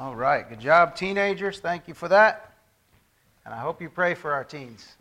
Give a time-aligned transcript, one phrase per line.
[0.00, 0.48] All right.
[0.48, 1.60] Good job, teenagers.
[1.60, 2.54] Thank you for that.
[3.44, 4.96] And I hope you pray for our teens.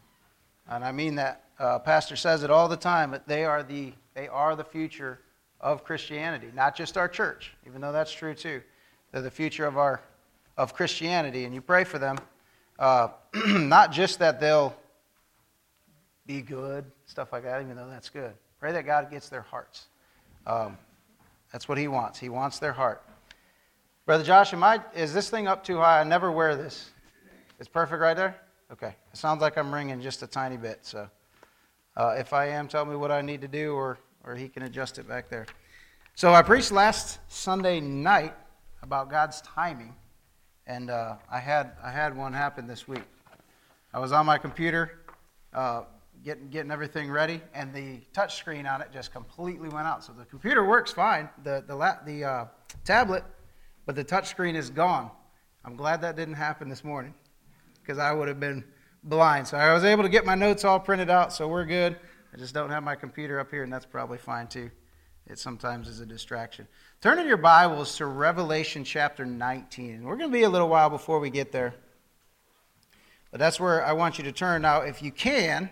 [0.68, 1.46] And I mean that.
[1.58, 5.22] Uh, Pastor says it all the time, but they are the, they are the future
[5.62, 8.62] of Christianity, not just our church, even though that's true too.
[9.14, 10.02] They're the future of, our,
[10.58, 11.46] of Christianity.
[11.46, 12.18] And you pray for them,
[12.78, 13.08] uh,
[13.48, 14.76] not just that they'll
[16.28, 18.34] be good, stuff like that, even though that's good.
[18.60, 19.86] Pray that God gets their hearts.
[20.46, 20.78] Um,
[21.54, 22.20] that's what He wants.
[22.20, 23.02] He wants their heart.
[24.10, 26.00] Brother Josh, am I, is this thing up too high?
[26.00, 26.90] I never wear this.
[27.60, 28.36] It's perfect right there?
[28.72, 28.88] Okay.
[28.88, 30.80] It sounds like I'm ringing just a tiny bit.
[30.82, 31.08] So
[31.96, 34.64] uh, if I am, tell me what I need to do, or, or he can
[34.64, 35.46] adjust it back there.
[36.16, 38.34] So I preached last Sunday night
[38.82, 39.94] about God's timing,
[40.66, 43.04] and uh, I, had, I had one happen this week.
[43.94, 45.02] I was on my computer
[45.54, 45.84] uh,
[46.26, 50.04] getting, getting everything ready, and the touch screen on it just completely went out.
[50.04, 52.46] So the computer works fine, the, the, la- the uh,
[52.84, 53.24] tablet
[53.90, 55.10] but the touchscreen is gone.
[55.66, 57.12] I'm glad that didn't happen this morning
[57.82, 58.64] because I would have been
[59.04, 59.48] blind.
[59.48, 61.98] So I was able to get my notes all printed out, so we're good.
[62.32, 64.70] I just don't have my computer up here, and that's probably fine too.
[65.26, 66.68] It sometimes is a distraction.
[67.02, 70.04] Turn in your Bibles to Revelation chapter 19.
[70.04, 71.74] We're going to be a little while before we get there.
[73.32, 74.62] But that's where I want you to turn.
[74.62, 75.68] Now, if you can,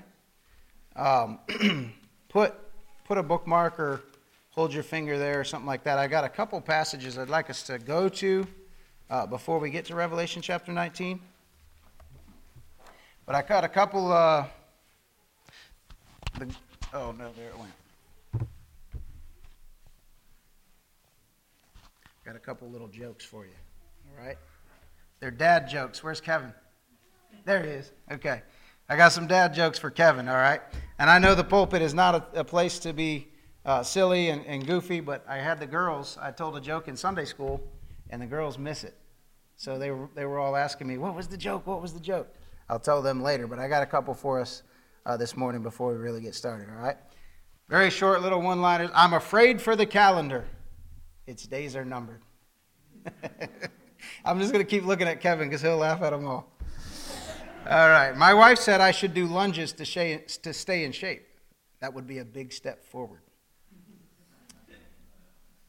[0.96, 1.38] um,
[2.30, 2.56] put,
[3.06, 4.02] put a bookmark or
[4.58, 6.00] hold your finger there or something like that.
[6.00, 8.48] I got a couple passages I'd like us to go to
[9.08, 11.20] uh, before we get to Revelation chapter 19.
[13.28, 14.12] But I got a couple.
[14.12, 14.48] Uh,
[16.40, 16.48] the,
[16.92, 18.50] oh, no, there it went.
[22.26, 23.52] Got a couple little jokes for you.
[24.10, 24.38] All right?
[25.20, 26.04] They're dad jokes.
[26.04, 26.52] Where's Kevin?
[27.46, 27.92] There he is.
[28.12, 28.42] Okay.
[28.90, 30.62] I got some dad jokes for Kevin, all right?
[30.98, 33.28] And I know the pulpit is not a, a place to be
[33.68, 36.96] uh, silly and, and goofy, but I had the girls, I told a joke in
[36.96, 37.62] Sunday school,
[38.10, 38.96] and the girls miss it.
[39.58, 41.68] So they were, they were all asking me, What was the joke?
[41.68, 42.34] What was the joke?
[42.70, 44.64] I'll tell them later, but I got a couple for us
[45.06, 46.98] uh, this morning before we really get started, all right?
[47.68, 48.90] Very short little one liners.
[48.96, 50.46] I'm afraid for the calendar,
[51.26, 52.22] its days are numbered.
[54.26, 56.50] I'm just going to keep looking at Kevin because he'll laugh at them all.
[57.70, 58.16] All right.
[58.16, 61.26] My wife said I should do lunges to, to stay in shape.
[61.82, 63.22] That would be a big step forward.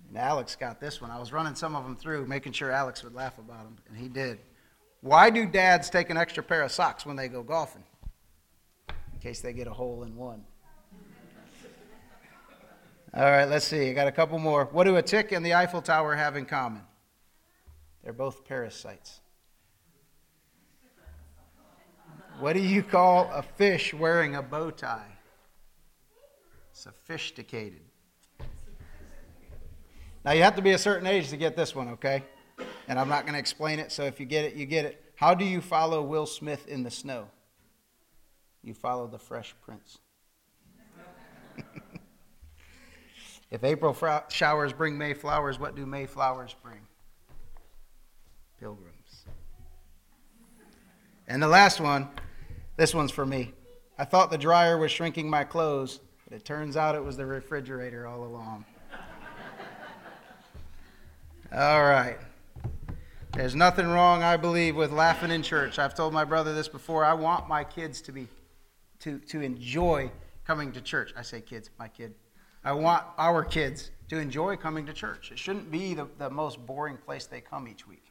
[0.09, 1.11] And Alex got this one.
[1.11, 3.97] I was running some of them through, making sure Alex would laugh about them, and
[3.97, 4.39] he did.
[5.01, 7.85] Why do dads take an extra pair of socks when they go golfing?
[8.89, 10.45] In case they get a hole in one.
[13.15, 13.89] All right, let's see.
[13.91, 14.67] I got a couple more.
[14.67, 16.83] What do a tick and the Eiffel Tower have in common?
[18.03, 19.21] They're both parasites.
[22.39, 25.19] What do you call a fish wearing a bow tie?
[26.73, 27.88] Sophisticated.
[30.25, 32.23] Now, you have to be a certain age to get this one, okay?
[32.89, 35.03] And I'm not going to explain it, so if you get it, you get it.
[35.15, 37.29] How do you follow Will Smith in the snow?
[38.63, 39.99] You follow the Fresh Prince.
[43.51, 43.97] if April
[44.29, 46.81] showers bring May flowers, what do May flowers bring?
[48.59, 49.25] Pilgrims.
[51.29, 52.09] And the last one,
[52.77, 53.53] this one's for me.
[53.99, 57.27] I thought the dryer was shrinking my clothes, but it turns out it was the
[57.27, 58.65] refrigerator all along.
[61.51, 62.19] All right.
[63.33, 65.79] There's nothing wrong, I believe, with laughing in church.
[65.79, 67.07] I've told my brother this before.
[67.07, 68.29] I want my kids to be
[69.01, 70.11] to, to enjoy
[70.47, 71.15] coming to church.
[71.17, 72.15] I say kids, my kid.
[72.65, 75.31] I want our kids to enjoy coming to church.
[75.33, 78.05] It shouldn't be the, the most boring place they come each week.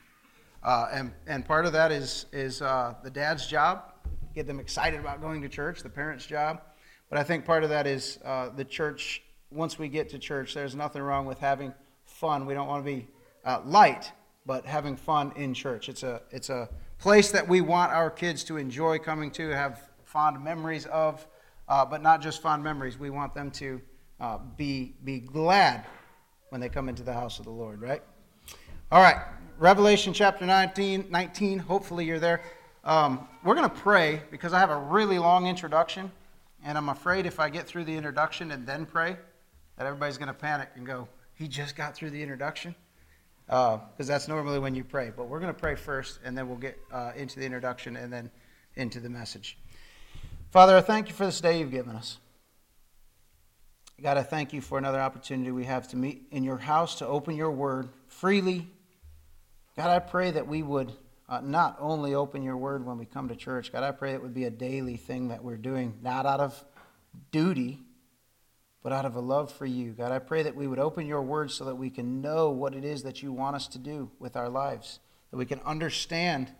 [0.63, 3.93] Uh, and, and part of that is, is uh, the dad's job,
[4.33, 6.61] get them excited about going to church, the parent's job.
[7.07, 9.21] But I think part of that is uh, the church,
[9.51, 11.71] once we get to church, there's nothing wrong with having
[12.05, 12.47] fun.
[12.47, 13.07] We don't want to be
[13.47, 14.11] uh, light,
[14.45, 15.87] but having fun in church.
[15.89, 16.69] It's a, it's a
[16.99, 21.25] place that we want our kids to enjoy coming to, have fond memories of,
[21.69, 22.99] uh, but not just fond memories.
[22.99, 23.81] We want them to
[24.19, 25.85] uh, be, be glad
[26.49, 28.03] when they come into the house of the Lord, right?
[28.91, 29.17] All right,
[29.57, 32.41] Revelation chapter 19, 19 hopefully you're there.
[32.83, 36.11] Um, we're going to pray because I have a really long introduction,
[36.65, 39.15] and I'm afraid if I get through the introduction and then pray,
[39.77, 42.75] that everybody's going to panic and go, He just got through the introduction
[43.47, 45.11] because uh, that's normally when you pray.
[45.15, 48.11] But we're going to pray first, and then we'll get uh, into the introduction and
[48.11, 48.29] then
[48.75, 49.57] into the message.
[50.51, 52.17] Father, I thank you for this day you've given us.
[54.01, 57.07] God, I thank you for another opportunity we have to meet in your house to
[57.07, 58.67] open your word freely.
[59.75, 60.91] God, I pray that we would
[61.27, 64.21] uh, not only open your word when we come to church, God, I pray it
[64.21, 66.63] would be a daily thing that we're doing, not out of
[67.31, 67.79] duty,
[68.83, 69.91] but out of a love for you.
[69.91, 72.75] God, I pray that we would open your word so that we can know what
[72.75, 74.99] it is that you want us to do with our lives,
[75.31, 76.53] that we can understand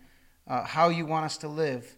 [0.46, 1.96] uh, how you want us to live.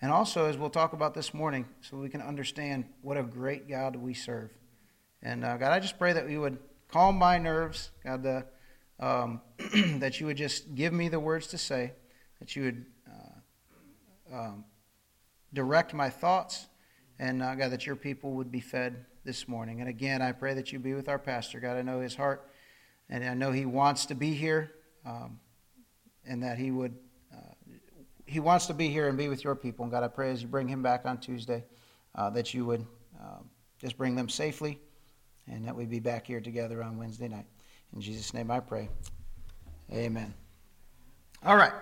[0.00, 3.68] And also, as we'll talk about this morning, so we can understand what a great
[3.68, 4.50] God we serve.
[5.22, 6.58] And uh, God, I just pray that you would
[6.88, 8.44] calm my nerves, God, the,
[8.98, 9.40] um,
[10.00, 11.92] that you would just give me the words to say,
[12.40, 14.64] that you would uh, um,
[15.54, 16.66] direct my thoughts,
[17.18, 19.80] and uh, God, that your people would be fed this morning.
[19.80, 21.60] And again, I pray that you be with our pastor.
[21.60, 22.48] God, I know his heart,
[23.08, 24.72] and I know he wants to be here,
[25.04, 25.38] um,
[26.26, 26.94] and that he would
[28.32, 29.84] he wants to be here and be with your people.
[29.84, 31.64] And God, I pray as you bring him back on Tuesday,
[32.14, 32.86] uh, that you would
[33.20, 33.40] uh,
[33.78, 34.78] just bring them safely
[35.46, 37.44] and that we'd be back here together on Wednesday night.
[37.94, 38.88] In Jesus' name I pray.
[39.92, 40.32] Amen.
[41.44, 41.74] All right.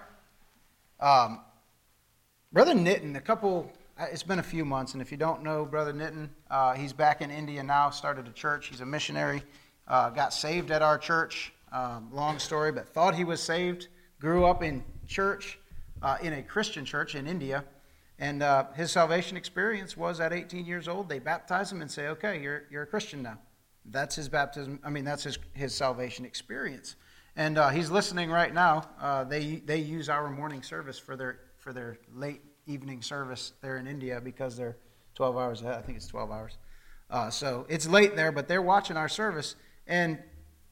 [0.99, 1.41] Um,
[2.53, 3.80] Brother Nitin, a couple, uh,
[4.11, 7.21] it's been a few months, and if you don't know Brother Nitin, uh, he's back
[7.21, 8.69] in India now, started a church.
[8.69, 9.43] He's a missionary,
[9.89, 11.53] uh, got saved at our church.
[11.73, 13.89] Um, long story, but thought he was saved,
[14.21, 15.59] grew up in church,
[16.03, 17.65] uh, in a Christian church in India.
[18.19, 22.09] And uh, his salvation experience was at 18 years old, they baptize him and say,
[22.09, 23.39] okay, you're, you're a Christian now.
[23.85, 24.81] That's his baptism.
[24.85, 26.97] I mean, that's his, his salvation experience.
[27.37, 28.91] And uh, he's listening right now.
[29.01, 33.79] Uh, they, they use our morning service for their, for their late evening service there
[33.79, 34.77] in India because they're
[35.15, 35.75] 12 hours ahead.
[35.75, 36.59] I think it's 12 hours.
[37.11, 39.57] Uh, so it's late there, but they're watching our service.
[39.87, 40.19] And,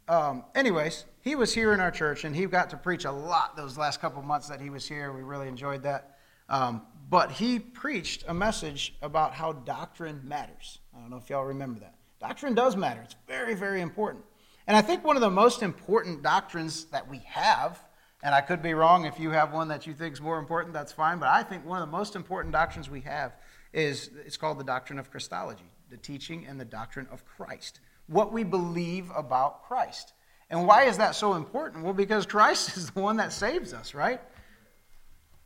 [0.06, 3.56] um, anyways, he was here in our church, and he got to preach a lot
[3.56, 5.12] those last couple months that he was here.
[5.12, 6.18] We really enjoyed that.
[6.48, 10.78] Um, but he preached a message about how doctrine matters.
[10.96, 11.94] I don't know if y'all remember that.
[12.20, 14.24] Doctrine does matter, it's very, very important.
[14.66, 17.82] And I think one of the most important doctrines that we have,
[18.22, 20.74] and I could be wrong if you have one that you think is more important,
[20.74, 23.36] that's fine, but I think one of the most important doctrines we have
[23.72, 27.80] is it's called the doctrine of Christology, the teaching and the doctrine of Christ.
[28.06, 30.14] What we believe about Christ.
[30.50, 31.84] And why is that so important?
[31.84, 34.20] Well, because Christ is the one that saves us, right?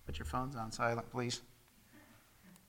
[0.06, 1.42] Put your phones on silent, please.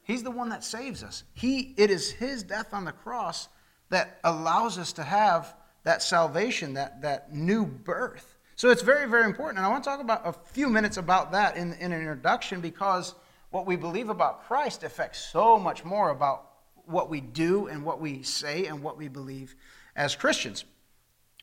[0.03, 1.23] He's the one that saves us.
[1.33, 3.47] He, it is His death on the cross
[3.89, 8.32] that allows us to have that salvation, that, that new birth.
[8.55, 9.57] So it's very, very important.
[9.57, 12.61] And I want to talk about a few minutes about that in, in an introduction
[12.61, 13.15] because
[13.49, 16.49] what we believe about Christ affects so much more about
[16.85, 19.55] what we do and what we say and what we believe
[19.95, 20.65] as Christians.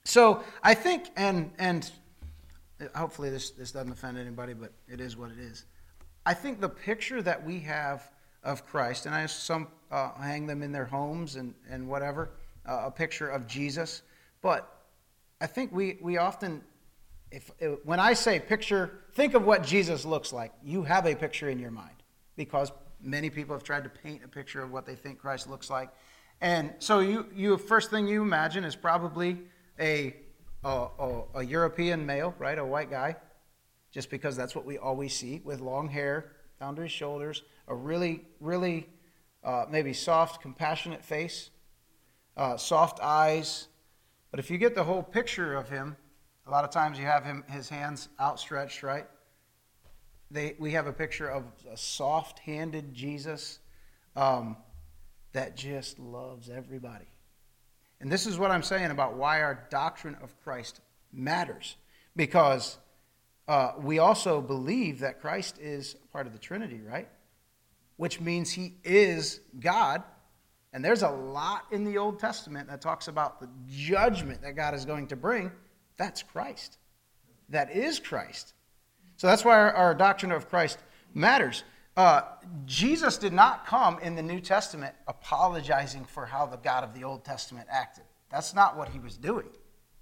[0.04, 1.90] So I think, and and
[2.94, 5.64] hopefully this, this doesn't offend anybody, but it is what it is.
[6.26, 8.10] I think the picture that we have
[8.42, 12.30] of Christ, and I some uh, hang them in their homes and, and whatever,
[12.66, 14.02] uh, a picture of Jesus,
[14.42, 14.84] but
[15.40, 16.62] I think we, we often,
[17.30, 21.14] if, if when I say picture, think of what Jesus looks like, you have a
[21.14, 22.02] picture in your mind
[22.36, 22.72] because
[23.02, 25.90] many people have tried to paint a picture of what they think Christ looks like.
[26.40, 29.38] And so you, you first thing you imagine is probably
[29.78, 30.16] a,
[30.64, 33.16] a, a, European male, right, a white guy,
[33.92, 37.74] just because that's what we always see, with long hair down to his shoulders, a
[37.74, 38.86] really, really
[39.44, 41.50] uh, maybe soft, compassionate face,
[42.36, 43.68] uh, soft eyes.
[44.30, 45.96] But if you get the whole picture of him,
[46.50, 49.06] a lot of times you have him his hands outstretched, right?
[50.32, 53.60] They, we have a picture of a soft-handed Jesus
[54.16, 54.56] um,
[55.32, 57.06] that just loves everybody.
[58.00, 60.80] And this is what I'm saying about why our doctrine of Christ
[61.12, 61.76] matters.
[62.16, 62.78] Because
[63.46, 67.08] uh, we also believe that Christ is part of the Trinity, right?
[67.96, 70.02] Which means he is God.
[70.72, 74.74] And there's a lot in the Old Testament that talks about the judgment that God
[74.74, 75.52] is going to bring.
[76.00, 76.78] That's Christ.
[77.50, 78.54] That is Christ.
[79.18, 80.78] So that's why our, our doctrine of Christ
[81.12, 81.62] matters.
[81.94, 82.22] Uh,
[82.64, 87.04] Jesus did not come in the New Testament apologizing for how the God of the
[87.04, 88.04] Old Testament acted.
[88.30, 89.48] That's not what he was doing.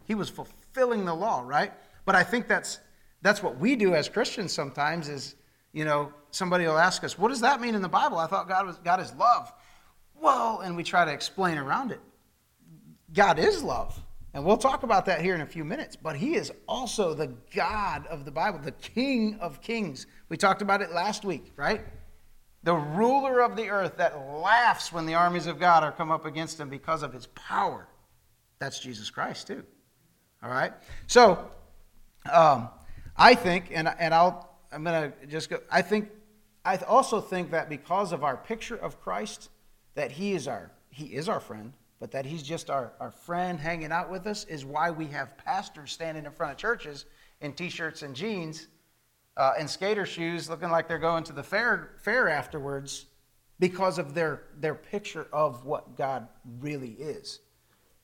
[0.04, 1.72] He was fulfilling the law, right?
[2.04, 2.78] But I think that's
[3.20, 5.34] that's what we do as Christians sometimes is,
[5.72, 8.18] you know, somebody will ask us, what does that mean in the Bible?
[8.18, 9.52] I thought God was God is love.
[10.14, 12.00] Well, and we try to explain around it.
[13.12, 14.00] God is love.
[14.34, 15.96] And we'll talk about that here in a few minutes.
[15.96, 20.06] But he is also the God of the Bible, the King of kings.
[20.28, 21.80] We talked about it last week, right?
[22.62, 26.26] The ruler of the earth that laughs when the armies of God are come up
[26.26, 27.88] against him because of his power.
[28.58, 29.64] That's Jesus Christ, too.
[30.42, 30.72] All right?
[31.06, 31.50] So,
[32.30, 32.68] um,
[33.16, 36.10] I think, and, and I'll, I'm going to just go, I think,
[36.64, 39.48] I also think that because of our picture of Christ,
[39.94, 43.58] that he is our, he is our friend but that he's just our, our friend
[43.58, 47.06] hanging out with us is why we have pastors standing in front of churches
[47.40, 48.68] in t-shirts and jeans
[49.36, 53.06] uh, and skater shoes looking like they're going to the fair, fair afterwards
[53.58, 56.28] because of their, their picture of what god
[56.60, 57.40] really is.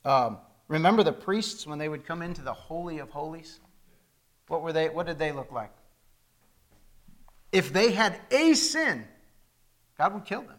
[0.05, 3.61] Um, remember the priests when they would come into the holy of holies?
[4.49, 5.73] What were they what did they look like?
[7.53, 9.07] If they had a sin,
[9.97, 10.57] God would kill them.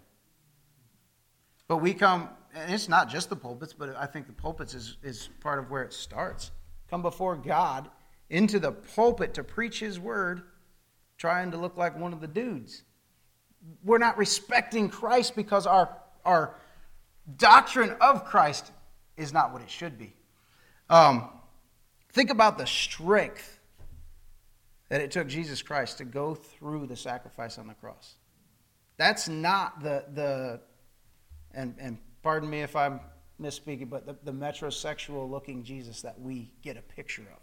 [1.68, 4.97] But we come, and it's not just the pulpits, but I think the pulpits is,
[5.03, 6.51] is part of where it starts.
[6.89, 7.89] Come before God
[8.29, 10.43] into the pulpit to preach His word,
[11.17, 12.83] trying to look like one of the dudes.
[13.83, 16.55] We're not respecting Christ because our, our
[17.38, 18.71] doctrine of Christ
[19.17, 20.13] is not what it should be.
[20.89, 21.29] Um,
[22.13, 23.59] think about the strength
[24.89, 28.15] that it took Jesus Christ to go through the sacrifice on the cross.
[28.97, 30.62] That's not the, the
[31.53, 33.00] and, and pardon me if I'm
[33.39, 37.39] misspeaking, but the, the metrosexual looking Jesus that we get a picture of.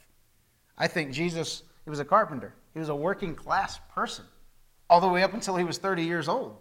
[0.76, 4.24] I think Jesus, he was a carpenter, he was a working class person,
[4.90, 6.56] all the way up until he was 30 years old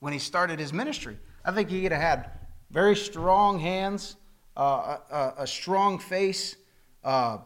[0.00, 1.18] when he started his ministry.
[1.42, 2.30] I think he could have had
[2.70, 4.16] very strong hands,
[4.54, 6.54] uh, a, a, strong face,
[7.02, 7.38] uh,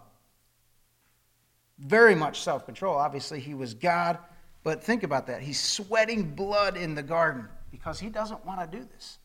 [1.78, 2.96] very much self control.
[2.96, 4.18] Obviously, he was God,
[4.64, 5.42] but think about that.
[5.42, 9.18] He's sweating blood in the garden because he doesn't want to do this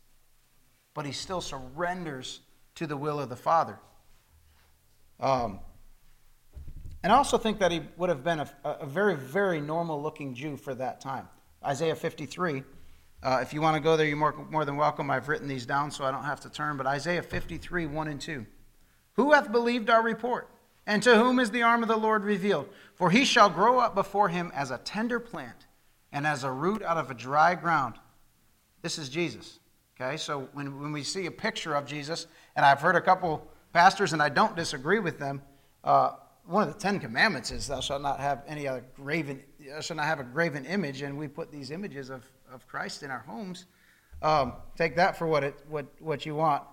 [0.97, 2.39] but he still surrenders
[2.73, 3.77] to the will of the Father.
[5.19, 5.59] Um,
[7.03, 10.33] and I also think that he would have been a, a very, very normal looking
[10.33, 11.29] Jew for that time.
[11.63, 12.63] Isaiah 53.
[13.21, 15.11] Uh, if you want to go there, you're more, more than welcome.
[15.11, 16.77] I've written these down so I don't have to turn.
[16.77, 18.43] But Isaiah 53, 1 and 2.
[19.17, 20.49] Who hath believed our report?
[20.87, 22.69] And to whom is the arm of the Lord revealed?
[22.95, 25.67] For he shall grow up before him as a tender plant
[26.11, 27.93] and as a root out of a dry ground.
[28.81, 29.59] This is Jesus.
[29.99, 33.47] Okay, so when, when we see a picture of Jesus, and I've heard a couple
[33.73, 35.41] pastors, and I don't disagree with them,
[35.83, 36.11] uh,
[36.45, 39.97] one of the Ten Commandments is thou shalt not have any other graven, thou shalt
[39.97, 43.23] not have a graven image, and we put these images of, of Christ in our
[43.27, 43.65] homes.
[44.21, 46.63] Um, take that for what, it, what, what you want.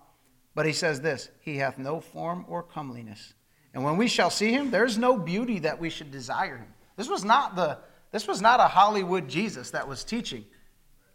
[0.54, 3.32] But he says this He hath no form or comeliness.
[3.72, 6.72] And when we shall see him, there's no beauty that we should desire him.
[6.96, 7.78] This was not the
[8.12, 10.44] this was not a Hollywood Jesus that was teaching.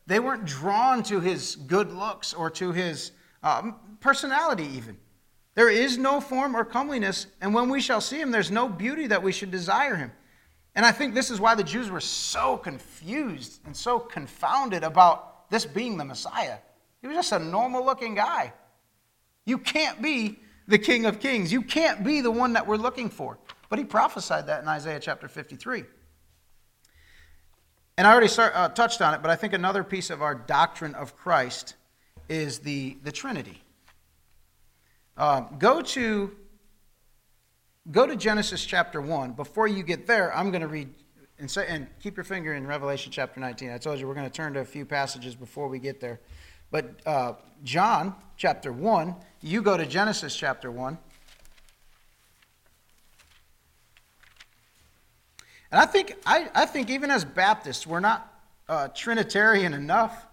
[0.09, 3.11] They weren't drawn to his good looks or to his
[3.43, 4.97] um, personality, even.
[5.53, 9.05] There is no form or comeliness, and when we shall see him, there's no beauty
[9.05, 10.11] that we should desire him.
[10.73, 15.47] And I think this is why the Jews were so confused and so confounded about
[15.51, 16.57] this being the Messiah.
[17.01, 18.51] He was just a normal looking guy.
[19.45, 21.53] You can't be the King of Kings.
[21.53, 23.37] You can't be the one that we're looking for.
[23.69, 25.83] But he prophesied that in Isaiah chapter 53.
[27.99, 30.33] And I already start, uh, touched on it, but I think another piece of our
[30.33, 31.75] doctrine of Christ
[32.29, 33.61] is the, the Trinity.
[35.17, 36.31] Uh, go to
[37.91, 39.33] go to Genesis chapter 1.
[39.33, 40.87] Before you get there, I'm going to read
[41.39, 43.69] and, say, and keep your finger in Revelation chapter 19.
[43.69, 46.21] I told you we're going to turn to a few passages before we get there.
[46.71, 47.33] But uh,
[47.65, 50.97] John chapter 1, you go to Genesis chapter 1.
[55.71, 58.31] And I think, I, I think even as Baptists, we're not
[58.67, 60.25] uh, Trinitarian enough,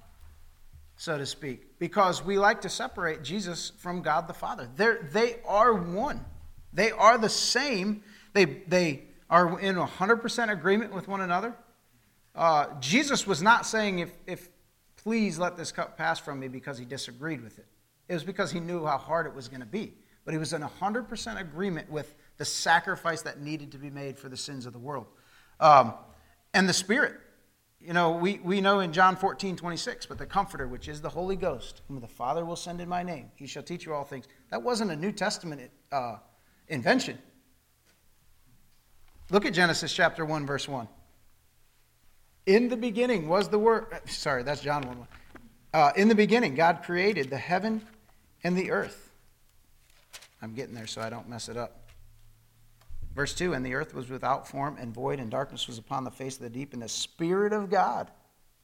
[0.97, 4.69] so to speak, because we like to separate Jesus from God the Father.
[4.77, 6.25] They're, they are one,
[6.73, 8.03] they are the same.
[8.33, 11.55] They, they are in 100% agreement with one another.
[12.35, 14.51] Uh, Jesus was not saying, if, if
[14.99, 17.67] please let this cup pass from me because he disagreed with it.
[18.09, 19.95] It was because he knew how hard it was going to be.
[20.25, 24.29] But he was in 100% agreement with the sacrifice that needed to be made for
[24.29, 25.07] the sins of the world.
[25.61, 25.95] Um,
[26.55, 27.15] and the Spirit.
[27.81, 31.09] You know, we, we know in John 14, 26, but the Comforter, which is the
[31.09, 34.03] Holy Ghost, whom the Father will send in my name, he shall teach you all
[34.03, 34.27] things.
[34.51, 36.17] That wasn't a New Testament uh,
[36.69, 37.19] invention.
[39.31, 40.89] Look at Genesis chapter 1, verse 1.
[42.47, 43.87] In the beginning was the Word.
[43.93, 45.09] Uh, sorry, that's John 1 1.
[45.75, 47.83] Uh, in the beginning, God created the heaven
[48.43, 49.11] and the earth.
[50.41, 51.86] I'm getting there so I don't mess it up.
[53.17, 56.11] Verse 2 And the earth was without form and void, and darkness was upon the
[56.11, 58.11] face of the deep, and the Spirit of God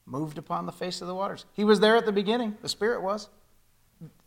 [0.05, 1.45] moved upon the face of the waters.
[1.53, 3.29] He was there at the beginning, the Spirit was.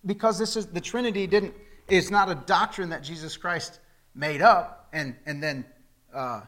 [0.04, 1.54] Because this is the Trinity didn't,
[1.88, 3.78] it's not a doctrine that Jesus Christ
[4.14, 5.64] made up and, and then
[6.12, 6.40] uh,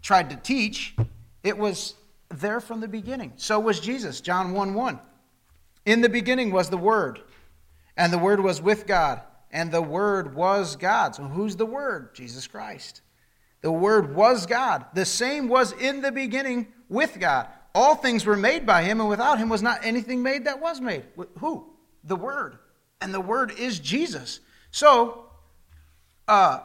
[0.00, 0.94] tried to teach.
[1.42, 1.94] It was
[2.30, 3.32] there from the beginning.
[3.36, 4.98] So was Jesus, John 1 1.
[5.84, 7.20] In the beginning was the Word,
[7.96, 9.20] and the Word was with God
[9.52, 11.14] and the Word was God.
[11.14, 12.14] So who's the Word?
[12.14, 13.02] Jesus Christ.
[13.60, 14.86] The Word was God.
[14.94, 17.48] The same was in the beginning with God.
[17.74, 20.80] All things were made by Him, and without Him was not anything made that was
[20.80, 21.04] made.
[21.38, 21.66] Who?
[22.04, 22.58] The Word.
[23.00, 24.40] And the Word is Jesus.
[24.70, 25.26] So,
[26.26, 26.60] uh,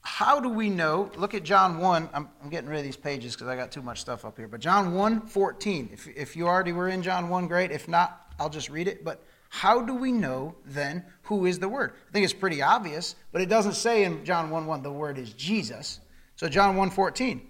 [0.00, 1.10] how do we know?
[1.16, 2.10] Look at John 1.
[2.12, 4.48] I'm, I'm getting rid of these pages because I got too much stuff up here.
[4.48, 5.90] But John 1 14.
[5.92, 7.70] If, if you already were in John 1, great.
[7.70, 9.02] If not, I'll just read it.
[9.02, 11.92] But how do we know then who is the Word?
[12.08, 15.16] I think it's pretty obvious, but it doesn't say in John 1 1 the Word
[15.16, 16.00] is Jesus.
[16.34, 17.40] So, John 1 14.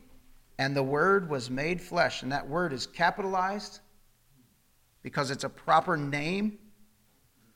[0.58, 2.22] And the Word was made flesh.
[2.22, 3.80] And that word is capitalized
[5.02, 6.58] because it's a proper name,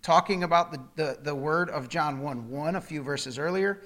[0.01, 3.83] talking about the, the, the word of John 1 1, a few verses earlier.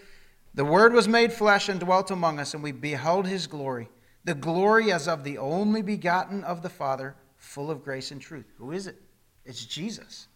[0.55, 3.89] The Word was made flesh and dwelt among us, and we beheld his glory,
[4.23, 8.53] the glory as of the only begotten of the Father, full of grace and truth.
[8.59, 9.03] Who is it?
[9.45, 10.29] It's Jesus.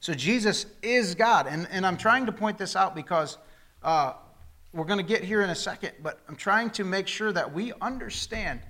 [0.00, 1.46] So Jesus is God.
[1.46, 3.38] And, and I'm trying to point this out because
[3.82, 4.14] uh,
[4.72, 7.52] we're going to get here in a second, but I'm trying to make sure that
[7.52, 8.60] we understand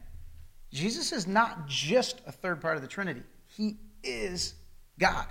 [0.73, 4.55] Jesus is not just a third part of the Trinity, He is
[4.99, 5.27] God.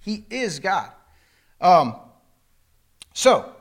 [0.00, 0.92] He is God.
[1.60, 1.96] Um,
[3.12, 3.52] so,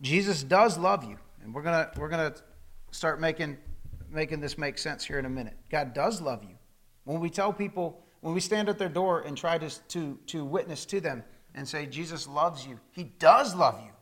[0.00, 1.16] Jesus does love you.
[1.42, 2.34] And we're going to we're gonna
[2.90, 3.56] start making,
[4.10, 5.56] making this make sense here in a minute.
[5.70, 6.56] God does love you.
[7.04, 10.44] When we tell people, when we stand at their door and try to, to, to
[10.44, 13.92] witness to them and say, Jesus loves you, He does love you.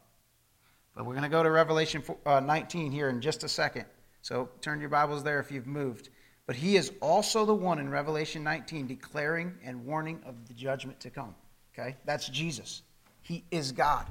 [0.95, 3.87] But we're going to go to Revelation uh, 19 here in just a second.
[4.23, 6.11] So turn your Bibles there if you've moved.
[6.47, 11.01] But He is also the one in Revelation 19 declaring and warning of the judgment
[11.01, 11.35] to come.
[11.73, 11.97] Okay?
[12.05, 12.83] That's Jesus.
[13.23, 14.07] He is God.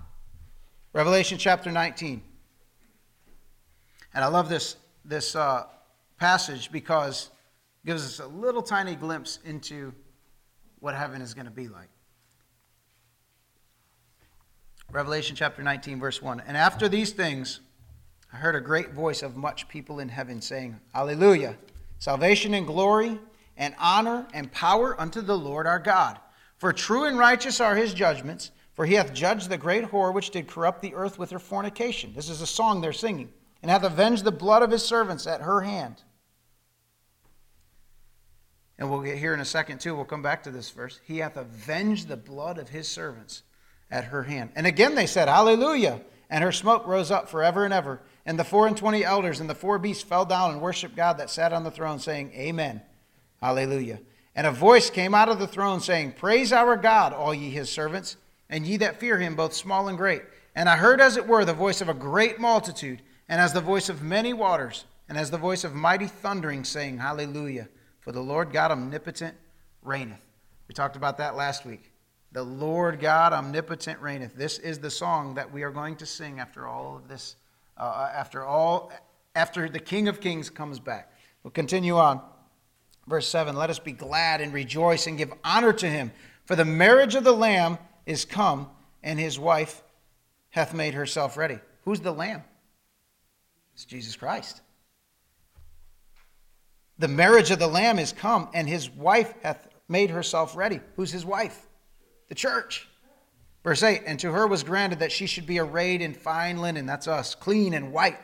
[0.91, 2.22] Revelation chapter 19.
[4.13, 5.63] And I love this, this uh,
[6.19, 7.29] passage because
[7.85, 9.93] gives us a little tiny glimpse into
[10.79, 11.89] what heaven is going to be like.
[14.91, 16.43] Revelation chapter 19, verse 1.
[16.45, 17.61] And after these things,
[18.31, 21.55] I heard a great voice of much people in heaven saying, Alleluia!
[21.99, 23.19] Salvation and glory
[23.57, 26.19] and honor and power unto the Lord our God.
[26.57, 30.29] For true and righteous are his judgments, for he hath judged the great whore which
[30.31, 32.13] did corrupt the earth with her fornication.
[32.13, 33.31] This is a song they're singing.
[33.61, 36.03] And hath avenged the blood of his servants at her hand.
[38.80, 39.96] And we'll get here in a second, too.
[39.96, 41.00] We'll come back to this verse.
[41.06, 43.44] He hath avenged the blood of his servants
[43.94, 44.50] at her hand.
[44.56, 46.01] And again they said, Hallelujah.
[46.30, 48.01] And her smoke rose up forever and ever.
[48.25, 51.20] And the four and twenty elders and the four beasts fell down and worshiped God
[51.20, 52.81] that sat on the throne, saying, Amen.
[53.40, 54.00] Hallelujah.
[54.36, 57.70] And a voice came out of the throne, saying, Praise our God, all ye his
[57.70, 58.18] servants,
[58.50, 60.24] and ye that fear him, both small and great.
[60.55, 63.62] And I heard, as it were, the voice of a great multitude, and as the
[63.62, 67.70] voice of many waters, and as the voice of mighty thundering, saying, Hallelujah.
[68.03, 69.35] For the Lord God omnipotent
[69.81, 70.25] reigneth.
[70.68, 71.92] We talked about that last week.
[72.33, 74.35] The Lord God omnipotent reigneth.
[74.35, 77.35] This is the song that we are going to sing after all of this,
[77.77, 78.92] uh, after all,
[79.35, 81.13] after the King of Kings comes back.
[81.44, 82.22] We'll continue on.
[83.07, 86.11] Verse 7 Let us be glad and rejoice and give honor to him,
[86.46, 88.70] for the marriage of the Lamb is come,
[89.01, 89.81] and his wife
[90.50, 91.59] hath made herself ready.
[91.85, 92.44] Who's the Lamb?
[93.74, 94.61] It's Jesus Christ.
[97.00, 100.79] The marriage of the Lamb is come, and his wife hath made herself ready.
[100.96, 101.68] Who's his wife?
[102.29, 102.88] The church.
[103.64, 106.86] Verse 8 And to her was granted that she should be arrayed in fine linen,
[106.86, 108.20] that's us, clean and white.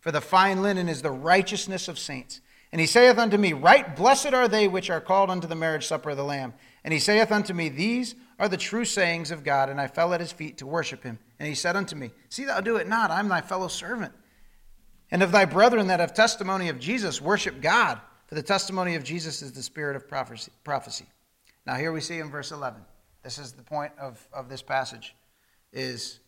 [0.00, 2.40] For the fine linen is the righteousness of saints.
[2.70, 5.86] And he saith unto me, Write blessed are they which are called unto the marriage
[5.86, 6.54] supper of the Lamb.
[6.84, 9.68] And he saith unto me, These are the true sayings of God.
[9.68, 11.18] And I fell at his feet to worship him.
[11.38, 14.12] And he said unto me, See thou do it not, I am thy fellow servant.
[15.10, 18.00] And of thy brethren that have testimony of Jesus, worship God.
[18.28, 21.06] For the testimony of Jesus is the spirit of prophecy.
[21.66, 22.80] Now, here we see in verse 11,
[23.22, 25.16] this is the point of, of this passage,
[25.72, 26.20] is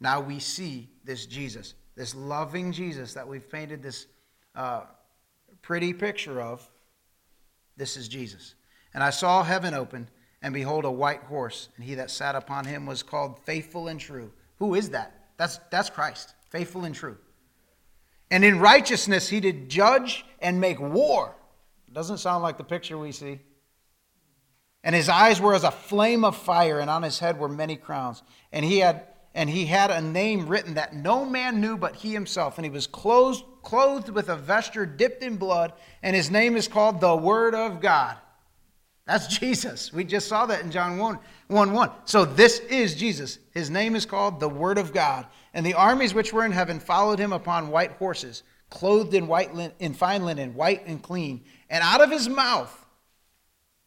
[0.00, 4.06] now we see this Jesus, this loving Jesus that we've painted this
[4.56, 4.82] uh,
[5.62, 6.68] pretty picture of.
[7.76, 8.56] This is Jesus.
[8.92, 10.08] And I saw heaven open,
[10.42, 14.00] and behold, a white horse, and he that sat upon him was called faithful and
[14.00, 14.32] true.
[14.58, 15.28] Who is that?
[15.36, 17.16] That's, that's Christ, faithful and true.
[18.30, 21.36] And in righteousness he did judge and make war.
[21.94, 23.40] Doesn't sound like the picture we see.
[24.82, 27.76] And his eyes were as a flame of fire, and on his head were many
[27.76, 28.22] crowns.
[28.52, 32.12] And he had and he had a name written that no man knew but he
[32.12, 32.56] himself.
[32.56, 36.68] And he was clothed, clothed with a vesture dipped in blood, and his name is
[36.68, 38.16] called the Word of God.
[39.06, 39.92] That's Jesus.
[39.92, 41.72] We just saw that in John 1 1.
[41.72, 41.90] 1.
[42.04, 43.38] So this is Jesus.
[43.52, 45.26] His name is called the Word of God.
[45.52, 49.54] And the armies which were in heaven followed him upon white horses, clothed in, white
[49.54, 51.44] lin- in fine linen, white and clean.
[51.74, 52.86] And out of his mouth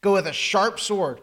[0.02, 1.21] goeth a sharp sword,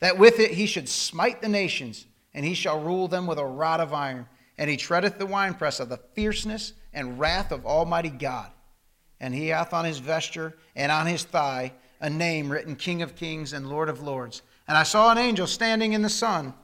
[0.00, 3.44] that with it he should smite the nations, and he shall rule them with a
[3.44, 4.26] rod of iron.
[4.56, 8.50] And he treadeth the winepress of the fierceness and wrath of Almighty God.
[9.20, 13.14] And he hath on his vesture and on his thigh a name written King of
[13.14, 14.40] Kings and Lord of Lords.
[14.66, 16.54] And I saw an angel standing in the sun.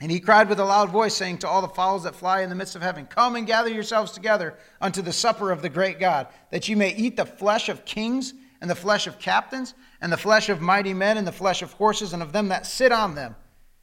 [0.00, 2.48] And he cried with a loud voice, saying to all the fowls that fly in
[2.48, 6.00] the midst of heaven, Come and gather yourselves together unto the supper of the great
[6.00, 8.32] God, that ye may eat the flesh of kings
[8.64, 11.74] and the flesh of captains, and the flesh of mighty men, and the flesh of
[11.74, 13.36] horses, and of them that sit on them,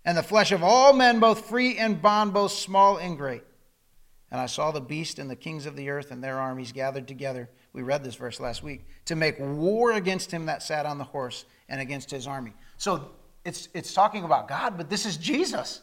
[0.05, 3.43] and the flesh of all men, both free and bond, both small and great.
[4.31, 7.07] And I saw the beast and the kings of the earth and their armies gathered
[7.07, 8.87] together We read this verse last week.
[9.05, 12.53] To make war against him that sat on the horse and against his army.
[12.77, 13.11] So
[13.45, 15.81] it's, it's talking about God, but this is Jesus.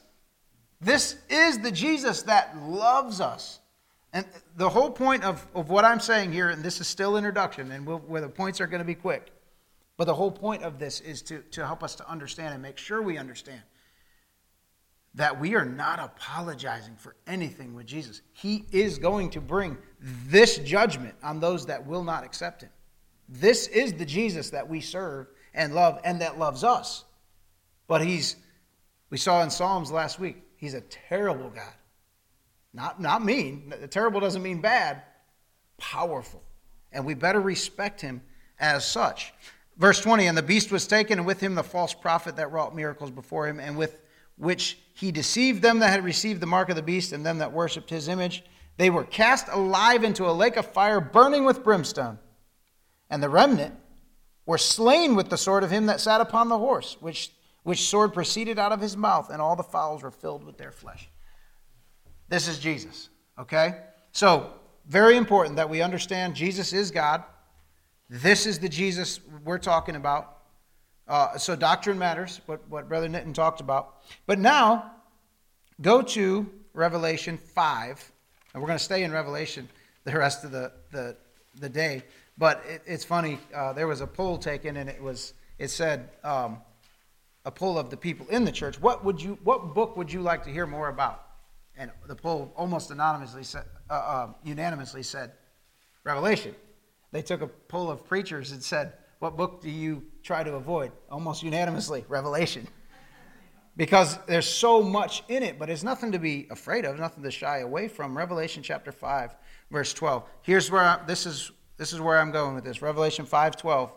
[0.81, 3.61] This is the Jesus that loves us.
[4.19, 4.27] And
[4.57, 7.87] the whole point of, of what I'm saying here, and this is still introduction, and
[7.87, 9.31] we'll, where the points are going to be quick,
[9.97, 12.79] but the whole point of this is to, to help us to understand and make
[12.79, 13.63] sure we understand
[15.15, 18.23] that we are not apologizing for anything with Jesus.
[18.33, 22.71] He is going to bring this judgment on those that will not accept Him.
[23.29, 27.05] This is the Jesus that we serve and love and that loves us.
[27.87, 28.35] But He's,
[29.11, 31.75] we saw in Psalms last week, He's a terrible God.
[32.73, 33.73] Not, not mean.
[33.91, 35.03] Terrible doesn't mean bad.
[35.79, 36.43] Powerful.
[36.93, 38.23] And we better respect him
[38.59, 39.33] as such.
[39.77, 42.75] Verse 20 And the beast was taken, and with him the false prophet that wrought
[42.75, 44.01] miracles before him, and with
[44.37, 47.53] which he deceived them that had received the mark of the beast and them that
[47.53, 48.45] worshipped his image.
[48.77, 52.19] They were cast alive into a lake of fire burning with brimstone.
[53.11, 53.75] And the remnant
[54.47, 57.33] were slain with the sword of him that sat upon the horse, which,
[57.65, 60.73] which sword proceeded out of his mouth, and all the fowls were filled with their
[60.73, 61.11] flesh.
[62.29, 63.81] This is Jesus, okay?
[64.13, 64.53] So,
[64.87, 67.23] very important that we understand Jesus is God.
[68.09, 70.39] This is the Jesus we're talking about.
[71.07, 73.97] Uh, so, doctrine matters, what, what Brother Nitin talked about.
[74.27, 74.93] But now,
[75.81, 78.13] go to Revelation 5,
[78.53, 79.69] and we're going to stay in Revelation
[80.05, 81.17] the rest of the, the,
[81.61, 82.03] the day.
[82.37, 86.11] But it, it's funny, uh, there was a poll taken, and it was it said
[86.23, 86.59] um,
[87.45, 88.81] a poll of the people in the church.
[88.81, 91.25] What would you, what book would you like to hear more about?
[91.79, 95.33] And the poll almost anonymously said, uh, uh, unanimously said
[96.05, 96.55] Revelation.
[97.13, 100.93] They took a poll of preachers and said, "What book do you try to avoid?"
[101.11, 102.67] Almost unanimously, Revelation,
[103.77, 107.31] because there's so much in it, but it's nothing to be afraid of, nothing to
[107.31, 108.19] shy away from.
[108.19, 109.37] Revelation chapter five,
[109.71, 110.25] verse twelve.
[110.43, 111.53] Here's where I, this is.
[111.77, 112.83] This is where I'm going with this.
[112.83, 113.93] Revelation five twelve,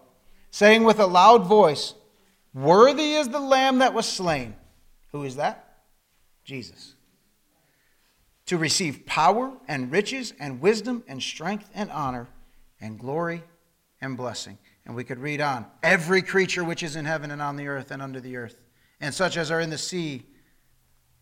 [0.52, 1.96] saying with a loud voice,
[2.54, 4.56] "Worthy is the Lamb that was slain."
[5.12, 5.84] Who is that?
[6.46, 6.96] Jesus
[8.52, 12.28] to receive power and riches and wisdom and strength and honor
[12.82, 13.42] and glory
[14.02, 14.58] and blessing.
[14.86, 15.66] And we could read on.
[15.82, 18.58] Every creature which is in heaven and on the earth and under the earth,
[19.00, 20.24] and such as are in the sea,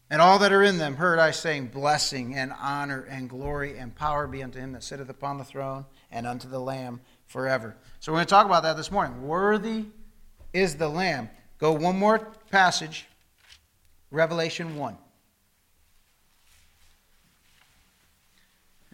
[0.09, 3.93] and all that are in them, heard I saying, Blessing and honor and glory and
[3.93, 7.77] power be unto him that sitteth upon the throne and unto the Lamb forever.
[7.99, 9.21] So we're going to talk about that this morning.
[9.21, 9.85] Worthy
[10.51, 11.29] is the Lamb.
[11.59, 12.17] Go one more
[12.49, 13.05] passage,
[14.09, 14.97] Revelation 1.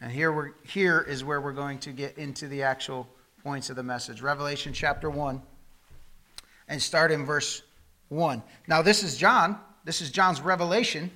[0.01, 3.07] And here, we're, here is where we're going to get into the actual
[3.43, 4.21] points of the message.
[4.21, 5.41] Revelation chapter 1,
[6.67, 7.61] and start in verse
[8.09, 8.43] 1.
[8.67, 9.57] Now, this is John.
[9.85, 11.11] This is John's revelation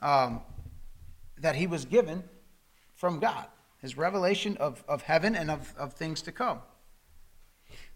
[0.00, 0.40] um,
[1.38, 2.22] that he was given
[2.94, 3.46] from God,
[3.78, 6.60] his revelation of, of heaven and of, of things to come.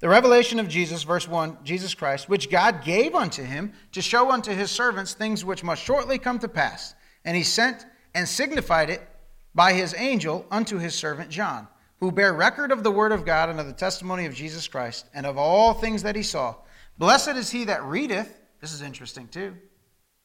[0.01, 4.31] The revelation of Jesus, verse 1, Jesus Christ, which God gave unto him to show
[4.31, 6.95] unto his servants things which must shortly come to pass.
[7.25, 7.85] And he sent
[8.15, 9.07] and signified it
[9.55, 11.67] by his angel unto his servant John,
[11.99, 15.07] who bear record of the word of God and of the testimony of Jesus Christ,
[15.13, 16.57] and of all things that he saw.
[16.99, 18.41] Blessed is he that readeth.
[18.61, 19.57] This is interesting too.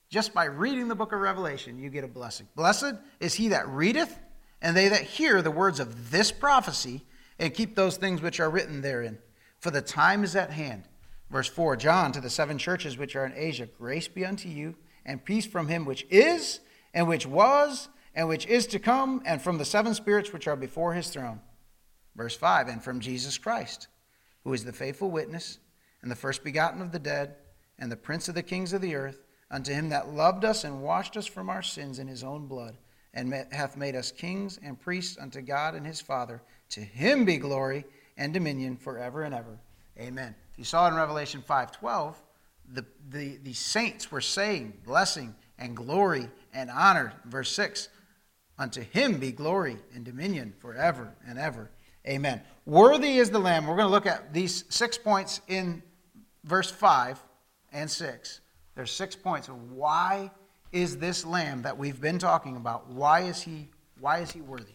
[0.09, 2.47] Just by reading the book of Revelation, you get a blessing.
[2.55, 4.17] Blessed is he that readeth,
[4.61, 7.03] and they that hear the words of this prophecy,
[7.39, 9.17] and keep those things which are written therein.
[9.59, 10.83] For the time is at hand.
[11.29, 14.75] Verse 4 John to the seven churches which are in Asia, grace be unto you,
[15.05, 16.59] and peace from him which is,
[16.93, 20.55] and which was, and which is to come, and from the seven spirits which are
[20.55, 21.41] before his throne.
[22.15, 23.87] Verse 5 And from Jesus Christ,
[24.43, 25.59] who is the faithful witness,
[26.01, 27.35] and the first begotten of the dead,
[27.77, 30.81] and the prince of the kings of the earth, unto him that loved us and
[30.81, 32.77] washed us from our sins in his own blood,
[33.13, 36.41] and hath made us kings and priests unto God and his Father.
[36.69, 37.85] To him be glory
[38.17, 39.59] and dominion forever and ever.
[39.99, 40.35] Amen.
[40.57, 42.15] You saw in Revelation 5:12,
[42.73, 47.13] the, the, the saints were saying blessing and glory and honor.
[47.25, 47.89] Verse 6
[48.57, 51.69] Unto him be glory and dominion forever and ever.
[52.07, 52.41] Amen.
[52.65, 53.67] Worthy is the Lamb.
[53.67, 55.81] We're going to look at these six points in
[56.43, 57.19] verse 5
[57.73, 58.39] and 6.
[58.75, 60.31] There's six points of why
[60.71, 64.73] is this lamb that we've been talking about, why is he why is he worthy?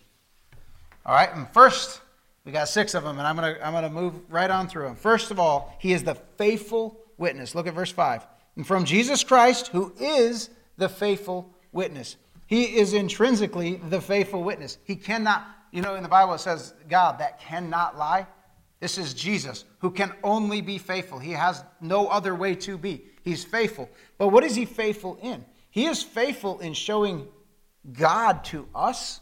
[1.05, 2.01] All right, and first,
[2.45, 4.67] we got six of them, and I'm going to I'm going to move right on
[4.67, 4.97] through them.
[4.97, 7.55] First of all, he is the faithful witness.
[7.55, 8.27] Look at verse 5.
[8.57, 12.17] And from Jesus Christ, who is the faithful witness.
[12.51, 14.79] He is intrinsically the faithful witness.
[14.83, 18.27] He cannot, you know, in the Bible it says God that cannot lie.
[18.81, 21.21] This is Jesus who can only be faithful.
[21.21, 23.05] He has no other way to be.
[23.23, 23.89] He's faithful.
[24.19, 25.45] But what is he faithful in?
[25.71, 27.29] He is faithful in showing
[27.93, 29.21] God to us.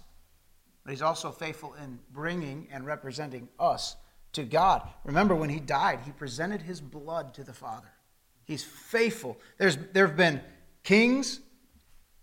[0.83, 3.97] but he's also faithful in bringing and representing us
[4.33, 4.89] to God.
[5.05, 7.93] Remember, when he died, he presented his blood to the Father.
[8.47, 9.39] He's faithful.
[9.59, 10.41] There's, there have been
[10.83, 11.41] kings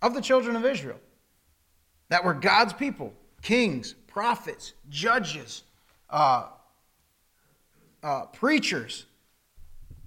[0.05, 0.99] of the children of Israel
[2.09, 5.63] that were God's people kings, prophets, judges,
[6.09, 6.47] uh,
[8.01, 9.05] uh, preachers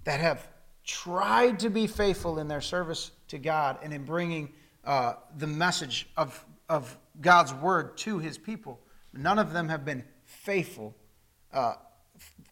[0.03, 0.47] that have
[0.85, 4.51] tried to be faithful in their service to God and in bringing
[4.85, 8.79] uh, the message of, of God's word to his people.
[9.13, 10.95] None of them have been faithful,
[11.53, 11.75] uh,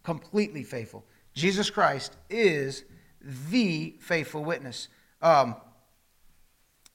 [0.04, 1.04] completely faithful.
[1.34, 2.84] Jesus Christ is
[3.50, 4.88] the faithful witness.
[5.20, 5.56] Um,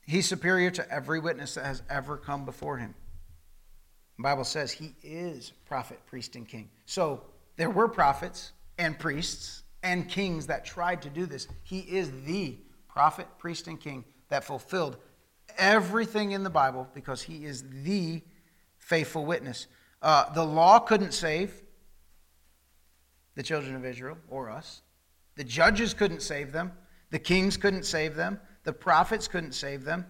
[0.06, 2.94] he's superior to every witness that has ever come before him.
[4.18, 6.70] The Bible says he is prophet, priest, and king.
[6.86, 7.24] So
[7.56, 11.48] there were prophets and priests and kings that tried to do this.
[11.64, 14.98] He is the prophet, priest, and king that fulfilled
[15.58, 18.22] everything in the Bible because he is the
[18.78, 19.68] faithful witness.
[20.02, 21.62] Uh, the law couldn't save
[23.36, 24.82] the children of Israel or us.
[25.36, 26.72] The judges couldn't save them.
[27.10, 28.40] The kings couldn't save them.
[28.64, 30.06] The prophets couldn't save them.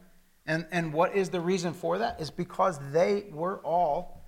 [0.46, 2.20] And, and what is the reason for that?
[2.20, 4.26] Is because they were all,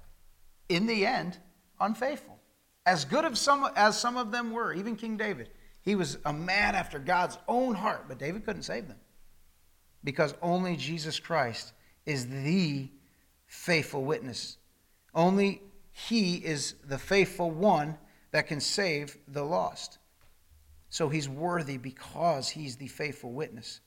[0.69, 1.37] in the end,
[1.79, 2.39] unfaithful.
[2.85, 5.49] As good of some, as some of them were, even King David,
[5.81, 8.97] he was a man after God's own heart, but David couldn't save them
[10.05, 11.73] because only Jesus Christ
[12.05, 12.87] is the
[13.47, 14.57] faithful witness.
[15.13, 15.61] Only
[15.91, 17.97] he is the faithful one
[18.31, 19.97] that can save the lost.
[20.89, 23.81] So he's worthy because he's the faithful witness.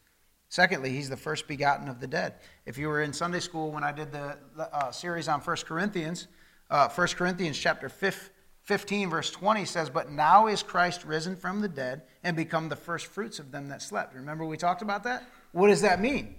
[0.48, 2.34] Secondly, he's the first begotten of the dead.
[2.64, 6.28] If you were in Sunday school when I did the uh, series on 1 Corinthians,
[6.70, 11.68] uh, 1 Corinthians chapter 15, verse 20 says, But now is Christ risen from the
[11.68, 14.14] dead and become the first fruits of them that slept.
[14.14, 15.24] Remember we talked about that?
[15.52, 16.34] What does that mean?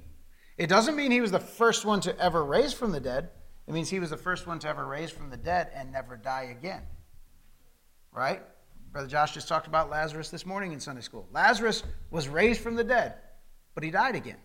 [0.57, 3.29] It doesn't mean he was the first one to ever raise from the dead.
[3.67, 6.17] It means he was the first one to ever raise from the dead and never
[6.17, 6.81] die again.
[8.11, 8.41] Right?
[8.91, 11.27] Brother Josh just talked about Lazarus this morning in Sunday school.
[11.31, 13.15] Lazarus was raised from the dead,
[13.79, 14.35] but he died again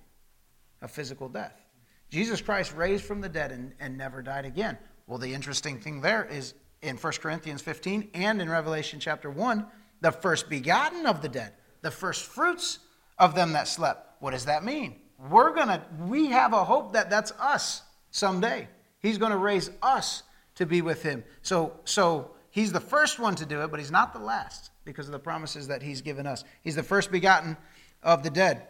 [0.81, 1.61] a physical death.
[2.09, 4.79] Jesus Christ raised from the dead and, and never died again.
[5.09, 9.66] Well, the interesting thing there is in 1 Corinthians 15 and in Revelation chapter 1,
[10.03, 12.79] the first begotten of the dead, the first fruits
[13.18, 14.23] of them that slept.
[14.23, 15.01] What does that mean?
[15.29, 18.68] We're going to, we have a hope that that's us someday.
[19.01, 20.23] He's going to raise us
[20.55, 21.25] to be with him.
[21.42, 25.07] So, so he's the first one to do it, but he's not the last because
[25.07, 26.44] of the promises that he's given us.
[26.62, 27.57] He's the first begotten
[28.01, 28.68] of the dead.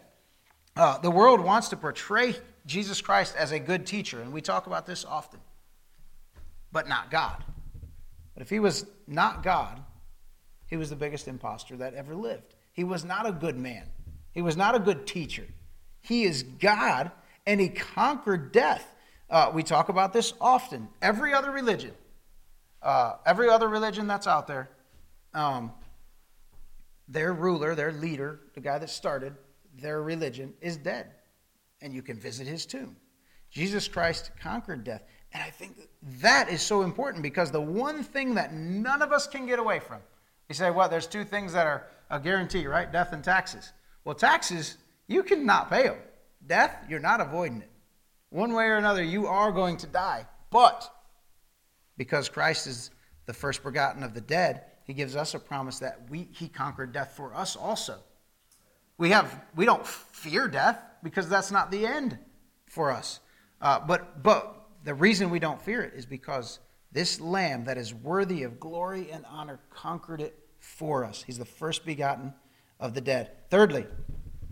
[0.77, 2.35] Uh, the world wants to portray
[2.67, 5.41] Jesus Christ as a good teacher, and we talk about this often,
[6.73, 7.45] but not God.
[8.35, 9.81] But if he was not God,
[10.67, 12.55] he was the biggest impostor that ever lived.
[12.73, 13.85] He was not a good man.
[14.33, 15.47] He was not a good teacher.
[16.01, 17.13] He is God,
[17.47, 18.85] and he conquered death.
[19.31, 20.89] Uh, we talk about this often.
[21.01, 21.93] Every other religion,
[22.83, 24.71] uh, every other religion that's out there,
[25.35, 25.71] um,
[27.07, 29.35] their ruler, their leader, the guy that started
[29.81, 31.13] their religion, is dead.
[31.81, 32.97] And you can visit his tomb.
[33.51, 35.03] Jesus Christ conquered death.
[35.33, 35.77] And I think
[36.21, 39.81] that is so important because the one thing that none of us can get away
[39.81, 40.01] from,
[40.49, 42.91] you say, well, there's two things that are a guarantee, right?
[42.91, 43.73] Death and taxes.
[44.05, 45.99] Well, taxes, you cannot pay them.
[46.47, 47.71] Death, you're not avoiding it.
[48.31, 50.27] One way or another, you are going to die.
[50.51, 50.89] But
[51.97, 52.91] because Christ is
[53.27, 56.93] the first begotten of the dead, he gives us a promise that we, he conquered
[56.93, 57.99] death for us also.
[58.99, 62.19] We, have, we don't fear death because that's not the end
[62.67, 63.21] for us.
[63.61, 66.61] Uh, but, but the reason we don't fear it is because
[66.93, 71.23] this lamb that is worthy of glory and honor conquered it for us.
[71.23, 72.33] He's the first begotten
[72.79, 73.33] of the dead.
[73.51, 73.87] Thirdly,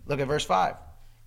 [0.07, 0.75] look at verse 5.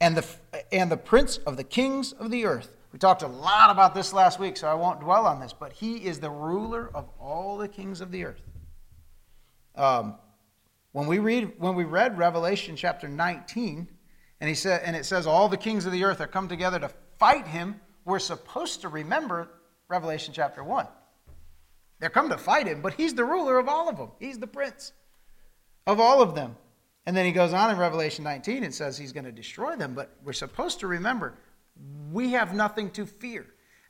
[0.01, 0.25] And the,
[0.71, 2.69] and the prince of the kings of the earth.
[2.91, 5.73] We talked a lot about this last week, so I won't dwell on this, but
[5.73, 8.41] he is the ruler of all the kings of the earth.
[9.75, 10.15] Um,
[10.95, 13.89] when we read when we read Revelation chapter 19,
[14.39, 16.79] and he said, and it says all the kings of the earth are come together
[16.79, 19.49] to fight him, we're supposed to remember
[19.89, 20.87] Revelation chapter 1.
[21.99, 24.11] They're come to fight him, but he's the ruler of all of them.
[24.19, 24.93] He's the prince
[25.85, 26.55] of all of them.
[27.05, 29.95] And then he goes on in Revelation 19 and says he's going to destroy them,
[29.95, 31.37] but we're supposed to remember
[32.13, 33.45] we have nothing to fear.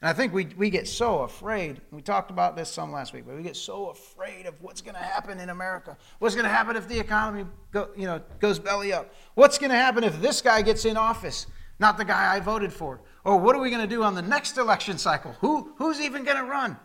[0.05, 1.81] And I think we, we get so afraid.
[1.89, 4.93] We talked about this some last week, but we get so afraid of what's going
[4.93, 5.97] to happen in America.
[6.19, 9.11] What's going to happen if the economy go, you know, goes belly up?
[9.33, 11.47] What's going to happen if this guy gets in office,
[11.79, 13.01] not the guy I voted for?
[13.23, 15.31] Or what are we going to do on the next election cycle?
[15.41, 16.77] Who, who's even going to run?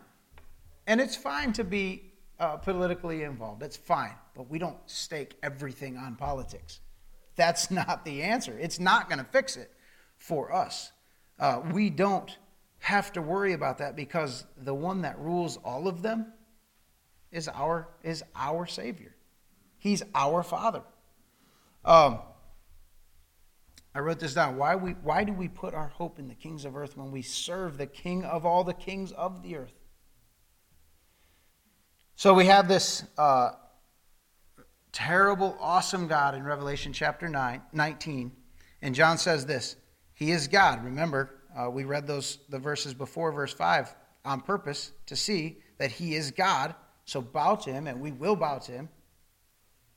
[0.87, 3.61] And it's fine to be uh, politically involved.
[3.61, 4.15] That's fine.
[4.35, 6.81] But we don't stake everything on politics.
[7.37, 8.59] That's not the answer.
[8.59, 9.71] It's not going to fix it
[10.17, 10.93] for us.
[11.39, 12.35] Uh, we don't
[12.81, 16.33] have to worry about that because the one that rules all of them
[17.31, 19.15] is our, is our Savior.
[19.79, 20.83] He's our Father.
[21.85, 22.19] Um,
[23.95, 24.57] I wrote this down.
[24.57, 27.23] Why, we, why do we put our hope in the kings of earth when we
[27.23, 29.73] serve the King of all the kings of the earth?
[32.15, 33.53] So we have this uh,
[34.93, 38.33] terrible, awesome God in Revelation chapter 9, 19.
[38.83, 39.77] And John says this
[40.15, 40.85] He is God.
[40.85, 45.91] Remember, uh, we read those the verses before verse 5 on purpose to see that
[45.91, 46.75] He is God.
[47.05, 48.89] So bow to Him, and we will bow to Him.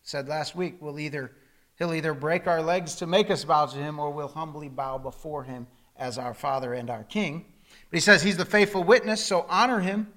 [0.02, 1.32] Said last week, we'll either
[1.80, 4.98] He'll either break our legs to make us bow to Him, or we'll humbly bow
[4.98, 7.46] before Him as our Father and our King.
[7.90, 10.12] But He says He's the faithful witness, so honor Him.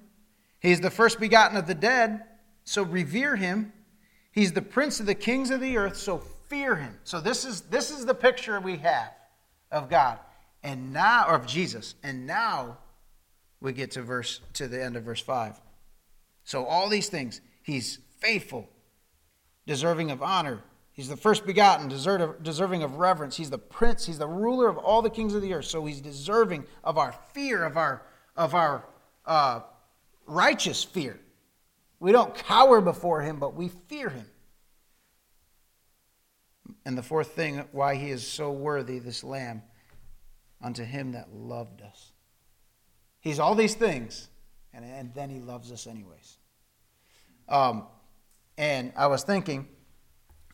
[0.59, 2.23] He's the first begotten of the dead,
[2.63, 3.73] so revere Him.
[4.31, 6.97] He's the prince of the kings of the earth, so fear him.
[7.03, 9.11] So this is this is the picture we have
[9.71, 10.19] of God.
[10.63, 11.95] And now or of Jesus.
[12.03, 12.77] And now
[13.61, 15.59] we get to verse to the end of verse 5.
[16.43, 18.69] So all these things, he's faithful,
[19.65, 20.61] deserving of honor.
[20.93, 23.37] He's the first begotten, deserving of reverence.
[23.37, 25.65] He's the prince, he's the ruler of all the kings of the earth.
[25.65, 28.01] So he's deserving of our fear, of our
[28.37, 28.85] of our
[29.25, 29.61] uh,
[30.27, 31.19] righteous fear.
[31.99, 34.27] We don't cower before him, but we fear him.
[36.85, 39.63] And the fourth thing, why he is so worthy, this lamb,
[40.61, 42.11] unto him that loved us.
[43.19, 44.29] He's all these things,
[44.73, 46.37] and, and then he loves us anyways.
[47.49, 47.87] Um,
[48.57, 49.67] and I was thinking,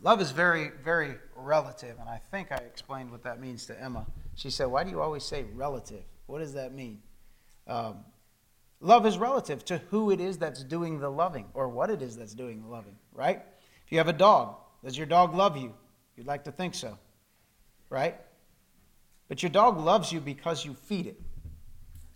[0.01, 4.05] love is very, very relative, and I think I explained what that means to Emma.
[4.35, 6.03] She said, Why do you always say relative?
[6.25, 7.01] What does that mean?
[7.67, 8.03] Um,
[8.83, 12.17] Love is relative to who it is that's doing the loving or what it is
[12.17, 13.41] that's doing the loving, right?
[13.85, 15.73] If you have a dog, does your dog love you?
[16.17, 16.99] You'd like to think so,
[17.89, 18.19] right?
[19.27, 21.19] But your dog loves you because you feed it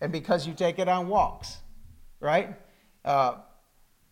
[0.02, 1.58] and because you take it on walks,
[2.20, 2.56] right?
[3.04, 3.36] Uh,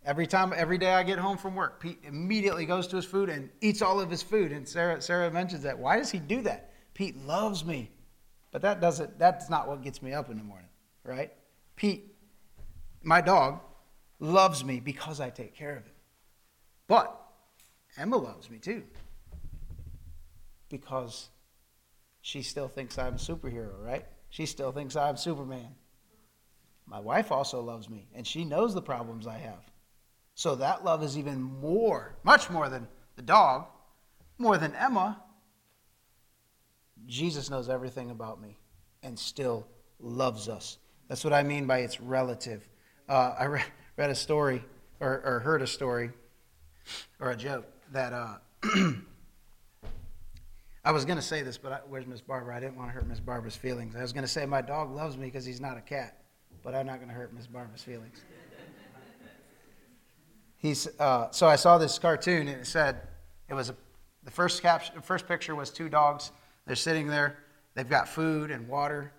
[0.06, 3.30] every time, every day I get home from work, Pete immediately goes to his food
[3.30, 4.52] and eats all of his food.
[4.52, 5.78] And Sarah, Sarah mentions that.
[5.78, 6.72] Why does he do that?
[6.94, 7.92] Pete loves me.
[8.52, 10.70] But that doesn't, that's not what gets me up in the morning,
[11.04, 11.34] right?
[11.76, 12.16] Pete
[13.06, 13.60] my dog
[14.20, 15.94] loves me because I take care of it.
[16.88, 17.16] But
[17.98, 18.84] Emma loves me too
[20.70, 21.30] because
[22.26, 24.04] she still thinks I'm a superhero, right?
[24.30, 25.76] She still thinks I'm Superman.
[26.88, 29.62] My wife also loves me, and she knows the problems I have.
[30.34, 33.68] So that love is even more, much more than the dog,
[34.40, 35.22] more than Emma.
[37.06, 38.58] Jesus knows everything about me
[39.04, 39.68] and still
[40.00, 40.80] loves us.
[41.08, 42.68] That's what I mean by it's relative
[43.08, 43.66] uh, I read,
[43.98, 44.66] read a story
[45.00, 46.10] or, or, heard a story
[47.20, 48.38] or a joke that uh,
[50.86, 52.56] I was going to say this, but I, where's Miss Barbara?
[52.56, 53.96] I didn't want to hurt Miss Barbara's feelings.
[53.96, 56.22] I was going to say my dog loves me because he's not a cat,
[56.64, 58.22] but I'm not going to hurt Miss Barbara's feelings.
[60.58, 63.02] He's, uh, so I saw this cartoon and it said
[63.50, 63.76] it was a,
[64.24, 66.32] the first caption, first picture was two dogs.
[66.68, 67.40] They're sitting there.
[67.74, 69.12] They've got food and water,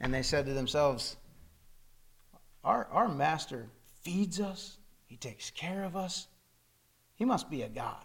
[0.00, 1.16] and they said to themselves,
[2.64, 3.70] our, our master
[4.02, 6.26] feeds us, he takes care of us.
[7.14, 8.04] He must be a God.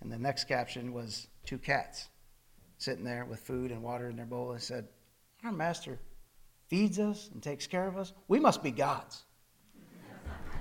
[0.00, 2.09] And the next caption was two cats
[2.80, 4.88] sitting there with food and water in their bowl and said,
[5.44, 5.98] Our master
[6.68, 8.12] feeds us and takes care of us.
[8.26, 9.22] We must be gods.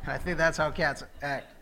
[0.04, 1.54] and I think that's how cats act.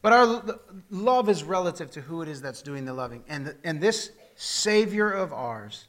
[0.00, 0.42] But our
[0.90, 3.24] love is relative to who it is that's doing the loving.
[3.28, 5.86] And, the, and this Savior of ours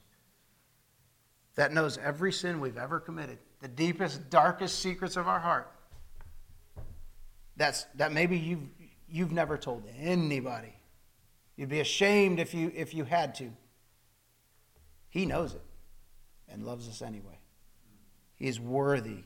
[1.54, 5.70] that knows every sin we've ever committed the deepest, darkest secrets of our heart.
[7.58, 8.64] That's, that maybe you've,
[9.10, 10.79] you've never told anybody.
[11.60, 13.52] You'd be ashamed if you, if you had to.
[15.10, 15.62] He knows it
[16.48, 17.38] and loves us anyway.
[18.36, 19.24] He is worthy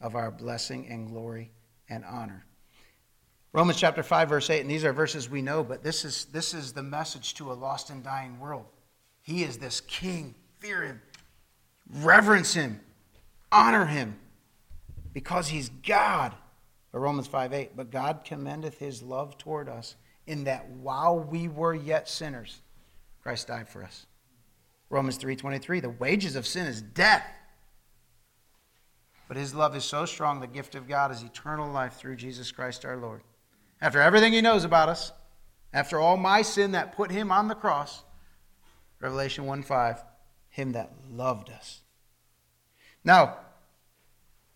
[0.00, 1.52] of our blessing and glory
[1.88, 2.44] and honor.
[3.52, 6.54] Romans chapter 5, verse 8, and these are verses we know, but this is, this
[6.54, 8.66] is the message to a lost and dying world.
[9.20, 10.34] He is this king.
[10.58, 11.02] Fear him
[12.00, 12.80] reverence him,
[13.52, 14.18] honor him,
[15.12, 16.34] because he's God.
[17.00, 17.76] Romans 5 8.
[17.76, 22.60] But God commendeth his love toward us in that while we were yet sinners,
[23.22, 24.06] Christ died for us.
[24.90, 27.24] Romans 3:23 The wages of sin is death.
[29.26, 32.52] But his love is so strong the gift of God is eternal life through Jesus
[32.52, 33.22] Christ our Lord.
[33.80, 35.12] After everything he knows about us,
[35.72, 38.04] after all my sin that put him on the cross,
[39.00, 40.04] Revelation 1 5,
[40.50, 41.80] him that loved us.
[43.02, 43.38] Now,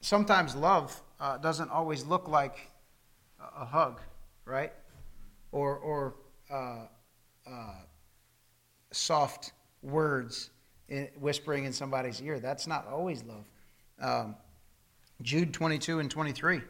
[0.01, 2.71] sometimes love uh, doesn't always look like
[3.57, 4.01] a, hug,
[4.45, 4.73] right?
[5.53, 6.15] Or, or
[6.51, 6.87] uh,
[7.47, 7.75] uh,
[8.93, 9.53] soft
[9.83, 10.51] words
[10.89, 12.41] in, whispering in somebody's ear.
[12.41, 13.45] That's not always love.
[14.01, 14.37] Um,
[15.23, 16.61] Jude 22 and 23.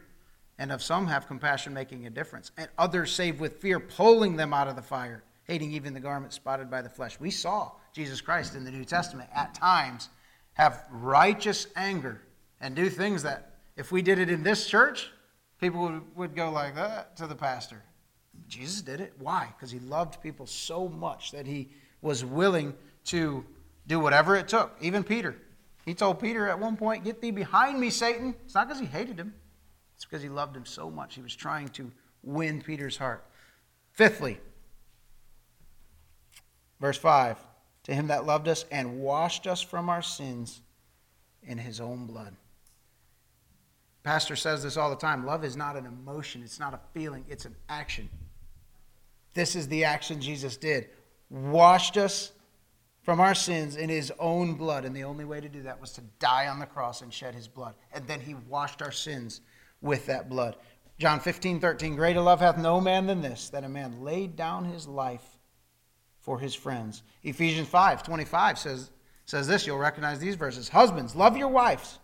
[0.59, 4.53] And of some have compassion, making a difference, and others save with fear, pulling them
[4.53, 7.19] out of the fire, hating even the garment spotted by the flesh.
[7.19, 10.09] We saw Jesus Christ in the New Testament at times
[10.53, 12.21] have righteous anger
[12.59, 15.09] and do things that, if we did it in this church,
[15.61, 17.83] people would, would go like that to the pastor.
[18.47, 19.13] Jesus did it.
[19.19, 19.53] Why?
[19.55, 21.69] Because he loved people so much that he
[22.01, 22.73] was willing
[23.05, 23.45] to
[23.85, 24.75] do whatever it took.
[24.81, 25.35] Even Peter.
[25.85, 28.35] He told Peter at one point, Get thee behind me, Satan.
[28.45, 29.33] It's not because he hated him,
[29.95, 31.15] it's because he loved him so much.
[31.15, 31.91] He was trying to
[32.23, 33.23] win Peter's heart.
[33.91, 34.39] Fifthly,
[36.79, 37.37] verse 5
[37.83, 40.61] To him that loved us and washed us from our sins
[41.43, 42.35] in his own blood.
[44.07, 47.25] Pastor says this all the time love is not an emotion, it's not a feeling,
[47.27, 48.07] it's an action.
[49.33, 50.87] This is the action Jesus did.
[51.29, 52.31] Washed us
[53.01, 54.85] from our sins in his own blood.
[54.85, 57.35] And the only way to do that was to die on the cross and shed
[57.35, 57.75] his blood.
[57.91, 59.41] And then he washed our sins
[59.81, 60.55] with that blood.
[60.97, 61.97] John 15, 13.
[61.97, 65.37] Greater love hath no man than this, that a man laid down his life
[66.21, 67.03] for his friends.
[67.23, 68.89] Ephesians 5, 25 says,
[69.25, 69.67] says this.
[69.67, 70.69] You'll recognize these verses.
[70.69, 71.99] Husbands, love your wives,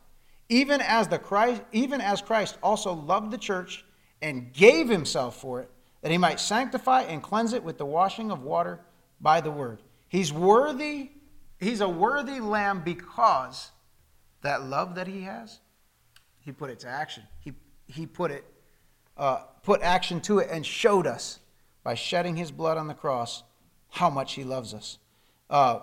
[0.49, 3.85] even as, the Christ, even as Christ also loved the church
[4.21, 5.69] and gave himself for it,
[6.01, 8.81] that he might sanctify and cleanse it with the washing of water
[9.21, 9.81] by the word
[10.13, 11.09] He's worthy,
[11.59, 13.71] he's a worthy lamb because
[14.43, 15.59] that love that he has,
[16.39, 17.23] he put it to action.
[17.39, 17.53] He,
[17.87, 18.45] he put it,
[19.17, 21.39] uh, put action to it and showed us
[21.83, 23.41] by shedding his blood on the cross
[23.89, 24.99] how much he loves us.
[25.49, 25.79] Uh,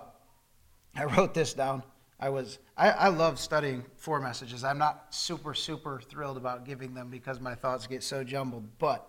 [0.95, 1.83] I wrote this down.
[2.21, 4.63] I was I, I love studying for messages.
[4.63, 8.67] I'm not super super thrilled about giving them because my thoughts get so jumbled.
[8.77, 9.07] But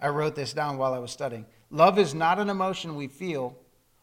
[0.00, 1.46] I wrote this down while I was studying.
[1.70, 3.56] Love is not an emotion we feel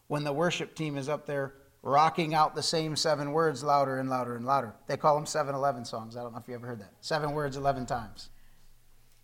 [0.06, 4.08] when the worship team is up there rocking out the same seven words louder and
[4.08, 4.74] louder and louder.
[4.86, 6.16] They call them 7-Eleven songs.
[6.16, 6.92] I don't know if you ever heard that.
[7.00, 8.30] Seven words 11 times.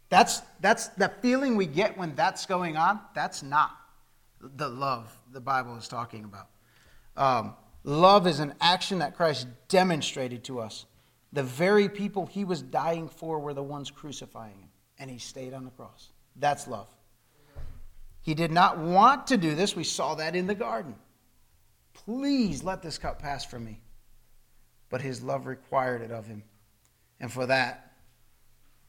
[0.08, 3.00] That's, that's the feeling we get when that's going on.
[3.14, 3.72] That's not
[4.40, 6.48] the love the Bible is talking about.
[7.16, 7.54] Um,
[7.84, 10.86] love is an action that Christ demonstrated to us.
[11.32, 14.68] The very people he was dying for were the ones crucifying him,
[14.98, 16.10] and he stayed on the cross.
[16.36, 16.88] That's love.
[18.22, 19.76] He did not want to do this.
[19.76, 20.94] We saw that in the garden.
[21.92, 23.80] Please let this cup pass from me.
[24.88, 26.42] But his love required it of him.
[27.20, 27.92] And for that,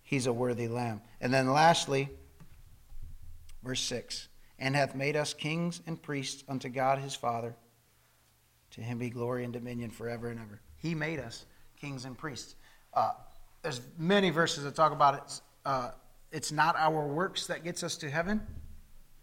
[0.04, 1.02] he's a worthy lamb.
[1.20, 2.10] And then lastly,
[3.64, 4.28] verse 6
[4.58, 7.56] And hath made us kings and priests unto God his Father.
[8.76, 10.62] To him be glory and dominion forever and ever.
[10.78, 11.46] He made us
[11.80, 12.56] kings and priests.
[12.94, 13.12] Uh,
[13.62, 15.42] there's many verses that talk about it.
[15.66, 15.92] Uh,
[16.32, 18.42] it's not our works that gets us to heaven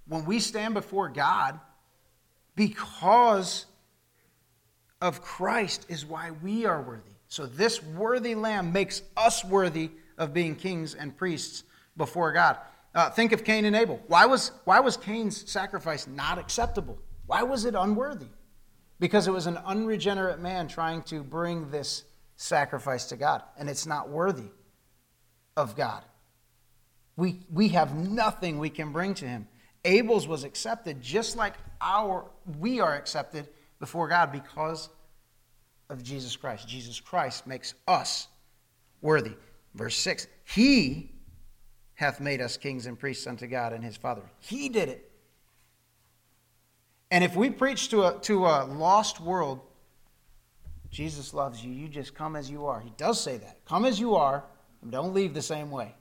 [0.07, 1.61] when we stand before God,
[2.55, 3.67] because
[5.01, 7.13] of Christ is why we are worthy.
[7.29, 11.65] So this worthy lamb makes us worthy of being kings and priests
[11.97, 12.59] before God.
[12.95, 14.03] Uh, think of Cain and Abel.
[14.07, 16.99] Why was, why was Cain's sacrifice not acceptable?
[17.27, 18.27] Why was it unworthy?
[18.99, 22.05] Because it was an unregenerate man trying to bring this
[22.37, 24.51] sacrifice to God, and it's not worthy
[25.57, 26.03] of God.
[27.17, 29.49] We, we have nothing we can bring to him.
[29.85, 33.49] Abel's was accepted just like our we are accepted
[33.81, 34.89] before God because
[35.91, 36.69] of Jesus Christ.
[36.69, 38.29] Jesus Christ makes us
[39.01, 39.35] worthy.
[39.75, 41.11] Verse 6 He
[41.95, 44.23] hath made us kings and priests unto God and his Father.
[44.41, 45.12] He did it.
[47.13, 49.61] And if we preach to a, to a lost world,
[50.89, 51.71] Jesus loves you.
[51.71, 52.81] You just come as you are.
[52.81, 53.59] He does say that.
[53.67, 54.45] Come as you are,
[54.89, 55.95] don't leave the same way.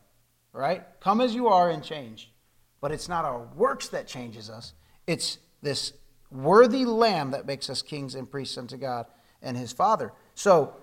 [0.54, 0.84] Right?
[1.02, 2.32] Come as you are and change.
[2.80, 4.72] But it's not our works that changes us,
[5.06, 5.92] it's this
[6.32, 9.06] worthy lamb that makes us kings and priests unto God
[9.42, 10.14] and his Father.
[10.34, 10.78] So,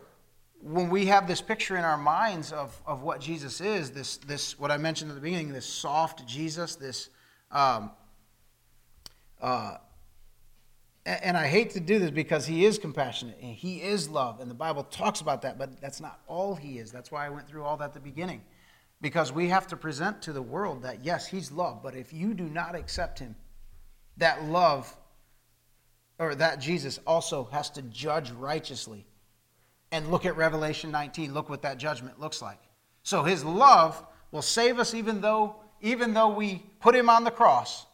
[0.60, 4.58] when we have this picture in our minds of, of what Jesus is, this, this,
[4.58, 7.08] what I mentioned at the beginning, this soft Jesus, this,
[7.50, 7.92] um,
[9.40, 9.78] uh,
[11.08, 14.50] and I hate to do this because he is compassionate and he is love, and
[14.50, 16.92] the Bible talks about that, but that's not all he is.
[16.92, 18.42] That's why I went through all that at the beginning.
[19.00, 22.34] Because we have to present to the world that, yes, he's love, but if you
[22.34, 23.36] do not accept him,
[24.16, 24.94] that love
[26.18, 29.06] or that Jesus also has to judge righteously.
[29.92, 31.32] And look at Revelation 19.
[31.32, 32.58] Look what that judgment looks like.
[33.02, 37.30] So his love will save us even though even though we put him on the
[37.30, 37.86] cross,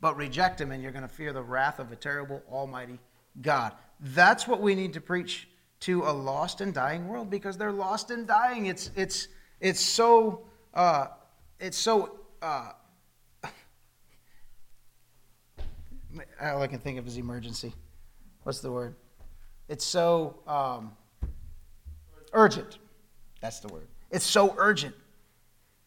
[0.00, 2.98] but reject him and you're going to fear the wrath of a terrible almighty
[3.42, 3.72] God.
[4.00, 5.48] That's what we need to preach
[5.80, 8.66] to a lost and dying world because they're lost and dying.
[8.66, 9.28] It's it's
[9.60, 11.08] it's so, uh,
[11.58, 12.72] it's so, uh,
[16.40, 17.74] all I can think of is emergency.
[18.42, 18.94] What's the word?
[19.70, 20.92] it's so um,
[22.32, 22.78] urgent.
[23.40, 23.86] That's the word.
[24.10, 24.96] It's so urgent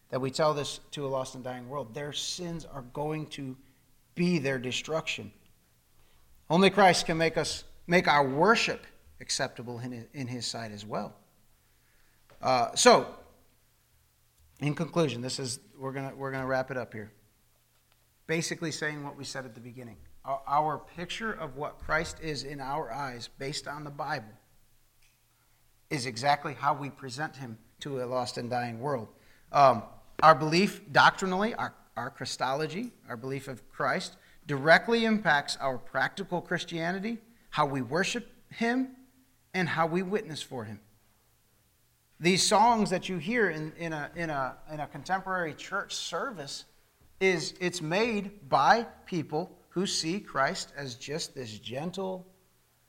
[0.09, 1.93] that we tell this to a lost and dying world.
[1.93, 3.57] Their sins are going to
[4.15, 5.31] be their destruction.
[6.49, 8.85] Only Christ can make us make our worship
[9.19, 11.15] acceptable in his, in his sight as well.
[12.41, 13.07] Uh, so,
[14.59, 17.11] in conclusion, this is we're gonna we're gonna wrap it up here.
[18.27, 19.97] Basically, saying what we said at the beginning.
[20.25, 24.31] Our, our picture of what Christ is in our eyes, based on the Bible,
[25.89, 29.09] is exactly how we present him to a lost and dying world.
[29.51, 29.83] Um,
[30.21, 34.17] our belief doctrinally, our, our Christology, our belief of Christ,
[34.47, 37.17] directly impacts our practical Christianity,
[37.49, 38.89] how we worship him,
[39.53, 40.79] and how we witness for him.
[42.19, 46.65] These songs that you hear in, in, a, in, a, in a contemporary church service
[47.19, 52.27] is it's made by people who see Christ as just this gentle,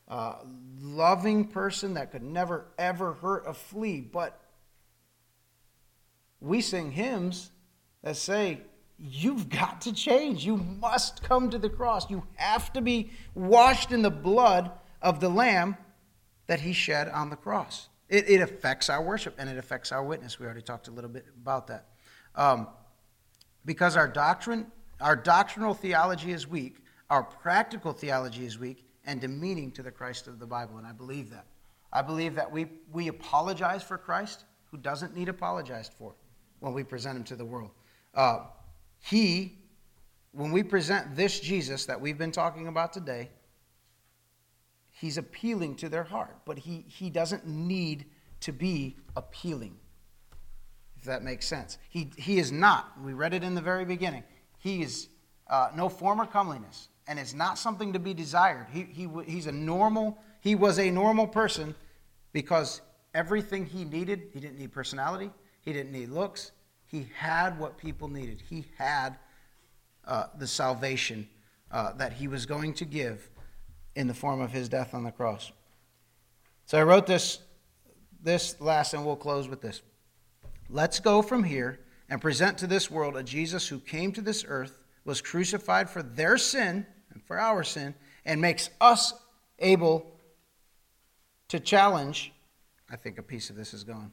[0.09, 0.37] uh,
[0.81, 4.01] loving person that could never, ever hurt a flea.
[4.01, 4.39] But
[6.41, 7.51] we sing hymns
[8.03, 8.61] that say,
[8.99, 10.45] You've got to change.
[10.47, 12.09] You must come to the cross.
[12.11, 14.71] You have to be washed in the blood
[15.03, 15.77] of the Lamb
[16.47, 17.89] that he shed on the cross.
[18.09, 20.39] It, it affects our worship and it affects our witness.
[20.39, 21.89] We already talked a little bit about that.
[22.37, 22.69] Um,
[23.65, 24.67] because our doctrine,
[25.01, 26.77] our doctrinal theology is weak,
[27.11, 30.79] our practical theology is weak, and demeaning to the Christ of the Bible.
[30.79, 31.47] And I believe that.
[31.93, 36.15] I believe that we, we apologize for Christ who doesn't need apologized for
[36.61, 37.71] when we present him to the world.
[38.15, 38.47] Uh,
[39.05, 39.59] he,
[40.33, 43.31] when we present this Jesus that we've been talking about today,
[44.91, 48.07] he's appealing to their heart, but he, he doesn't need
[48.41, 49.77] to be appealing,
[50.97, 51.79] if that makes sense.
[51.89, 54.25] He, he is not, we read it in the very beginning,
[54.59, 55.09] he is
[55.49, 58.67] uh, no form or comeliness and it's not something to be desired.
[58.73, 61.75] He, he, he's a normal, he was a normal person
[62.33, 62.81] because
[63.15, 65.31] everything he needed, he didn't need personality,
[65.61, 66.53] he didn't need looks,
[66.87, 68.43] he had what people needed.
[68.49, 69.19] He had
[70.07, 71.29] uh, the salvation
[71.71, 73.31] uh, that he was going to give
[73.97, 75.53] in the form of his death on the cross.
[76.67, 77.39] So I wrote this,
[78.23, 79.83] this last, and we'll close with this.
[80.69, 84.45] Let's go from here and present to this world a Jesus who came to this
[84.47, 87.95] earth, was crucified for their sin, and for our sin
[88.27, 89.15] and makes us
[89.59, 90.13] able
[91.49, 92.33] to challenge.
[92.91, 94.13] I think a piece of this is gone.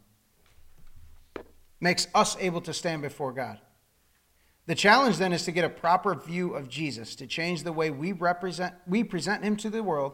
[1.82, 3.60] Makes us able to stand before God.
[4.68, 7.90] The challenge then is to get a proper view of Jesus, to change the way
[7.90, 10.14] we represent we present him to the world.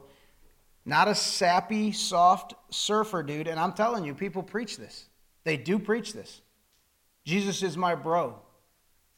[0.86, 3.48] Not a sappy, soft surfer dude.
[3.48, 5.10] And I'm telling you, people preach this.
[5.44, 6.42] They do preach this.
[7.26, 8.40] Jesus is my bro.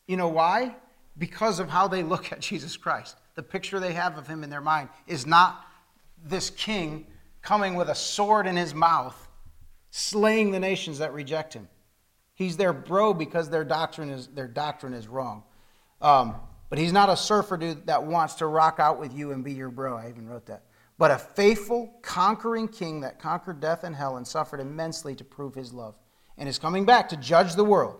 [0.08, 0.76] You know why?
[1.18, 4.50] Because of how they look at Jesus Christ the picture they have of him in
[4.50, 5.66] their mind is not
[6.26, 7.08] this king
[7.42, 9.30] coming with a sword in his mouth,
[9.92, 11.70] slaying the nations that reject him.
[12.40, 15.44] He's their bro because their doctrine is, their doctrine is wrong.
[16.02, 16.38] Um,
[16.70, 19.52] but he's not a surfer dude that wants to rock out with you and be
[19.52, 19.98] your bro.
[19.98, 20.64] I even wrote that.
[20.98, 25.54] But a faithful, conquering king that conquered death and hell and suffered immensely to prove
[25.54, 25.96] his love
[26.38, 28.00] and is coming back to judge the world.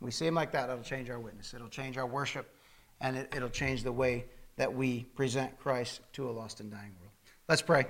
[0.00, 1.54] We see him like that, it'll change our witness.
[1.54, 2.52] It'll change our worship
[3.00, 4.24] and it, it'll change the way
[4.56, 7.12] that we present Christ to a lost and dying world.
[7.48, 7.86] Let's pray.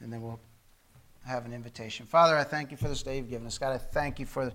[0.00, 0.40] And then we'll
[1.24, 2.06] have an invitation.
[2.06, 3.58] Father, I thank you for this day you've given us.
[3.58, 4.52] God, I thank you for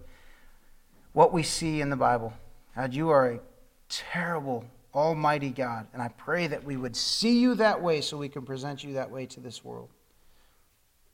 [1.14, 2.34] what we see in the Bible.
[2.76, 3.40] God, you are a
[3.88, 5.88] terrible, almighty God.
[5.94, 8.94] And I pray that we would see you that way so we can present you
[8.94, 9.90] that way to this world.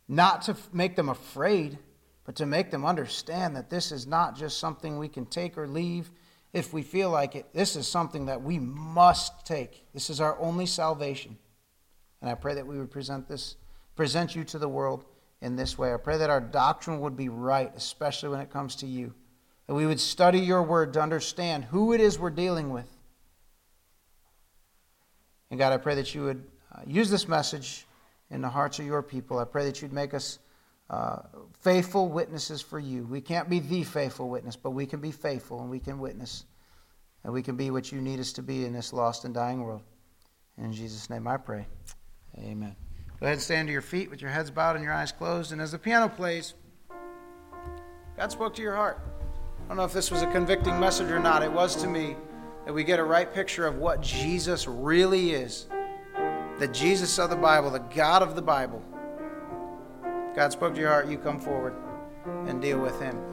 [0.07, 1.77] Not to make them afraid,
[2.25, 5.67] but to make them understand that this is not just something we can take or
[5.67, 6.11] leave
[6.53, 7.45] if we feel like it.
[7.53, 9.85] This is something that we must take.
[9.93, 11.37] This is our only salvation.
[12.21, 13.55] And I pray that we would present this,
[13.95, 15.05] present you to the world
[15.41, 15.93] in this way.
[15.93, 19.13] I pray that our doctrine would be right, especially when it comes to you.
[19.67, 22.87] That we would study your word to understand who it is we're dealing with.
[25.49, 27.85] And God, I pray that you would uh, use this message
[28.29, 29.39] in the hearts of your people.
[29.39, 30.39] I pray that you'd make us
[30.89, 31.19] uh,
[31.59, 33.05] faithful witnesses for you.
[33.05, 36.45] We can't be the faithful witness, but we can be faithful and we can witness.
[37.23, 39.61] And we can be what you need us to be in this lost and dying
[39.61, 39.81] world.
[40.57, 41.67] In Jesus' name I pray.
[42.37, 42.75] Amen.
[43.21, 45.51] Go ahead and stand to your feet with your heads bowed and your eyes closed.
[45.51, 46.55] And as the piano plays,
[48.17, 48.99] God spoke to your heart.
[49.65, 51.43] I don't know if this was a convicting message or not.
[51.43, 52.15] It was to me
[52.65, 55.67] that we get a right picture of what Jesus really is.
[56.57, 58.83] The Jesus of the Bible, the God of the Bible.
[60.35, 61.75] God spoke to your heart, you come forward
[62.47, 63.30] and deal with Him.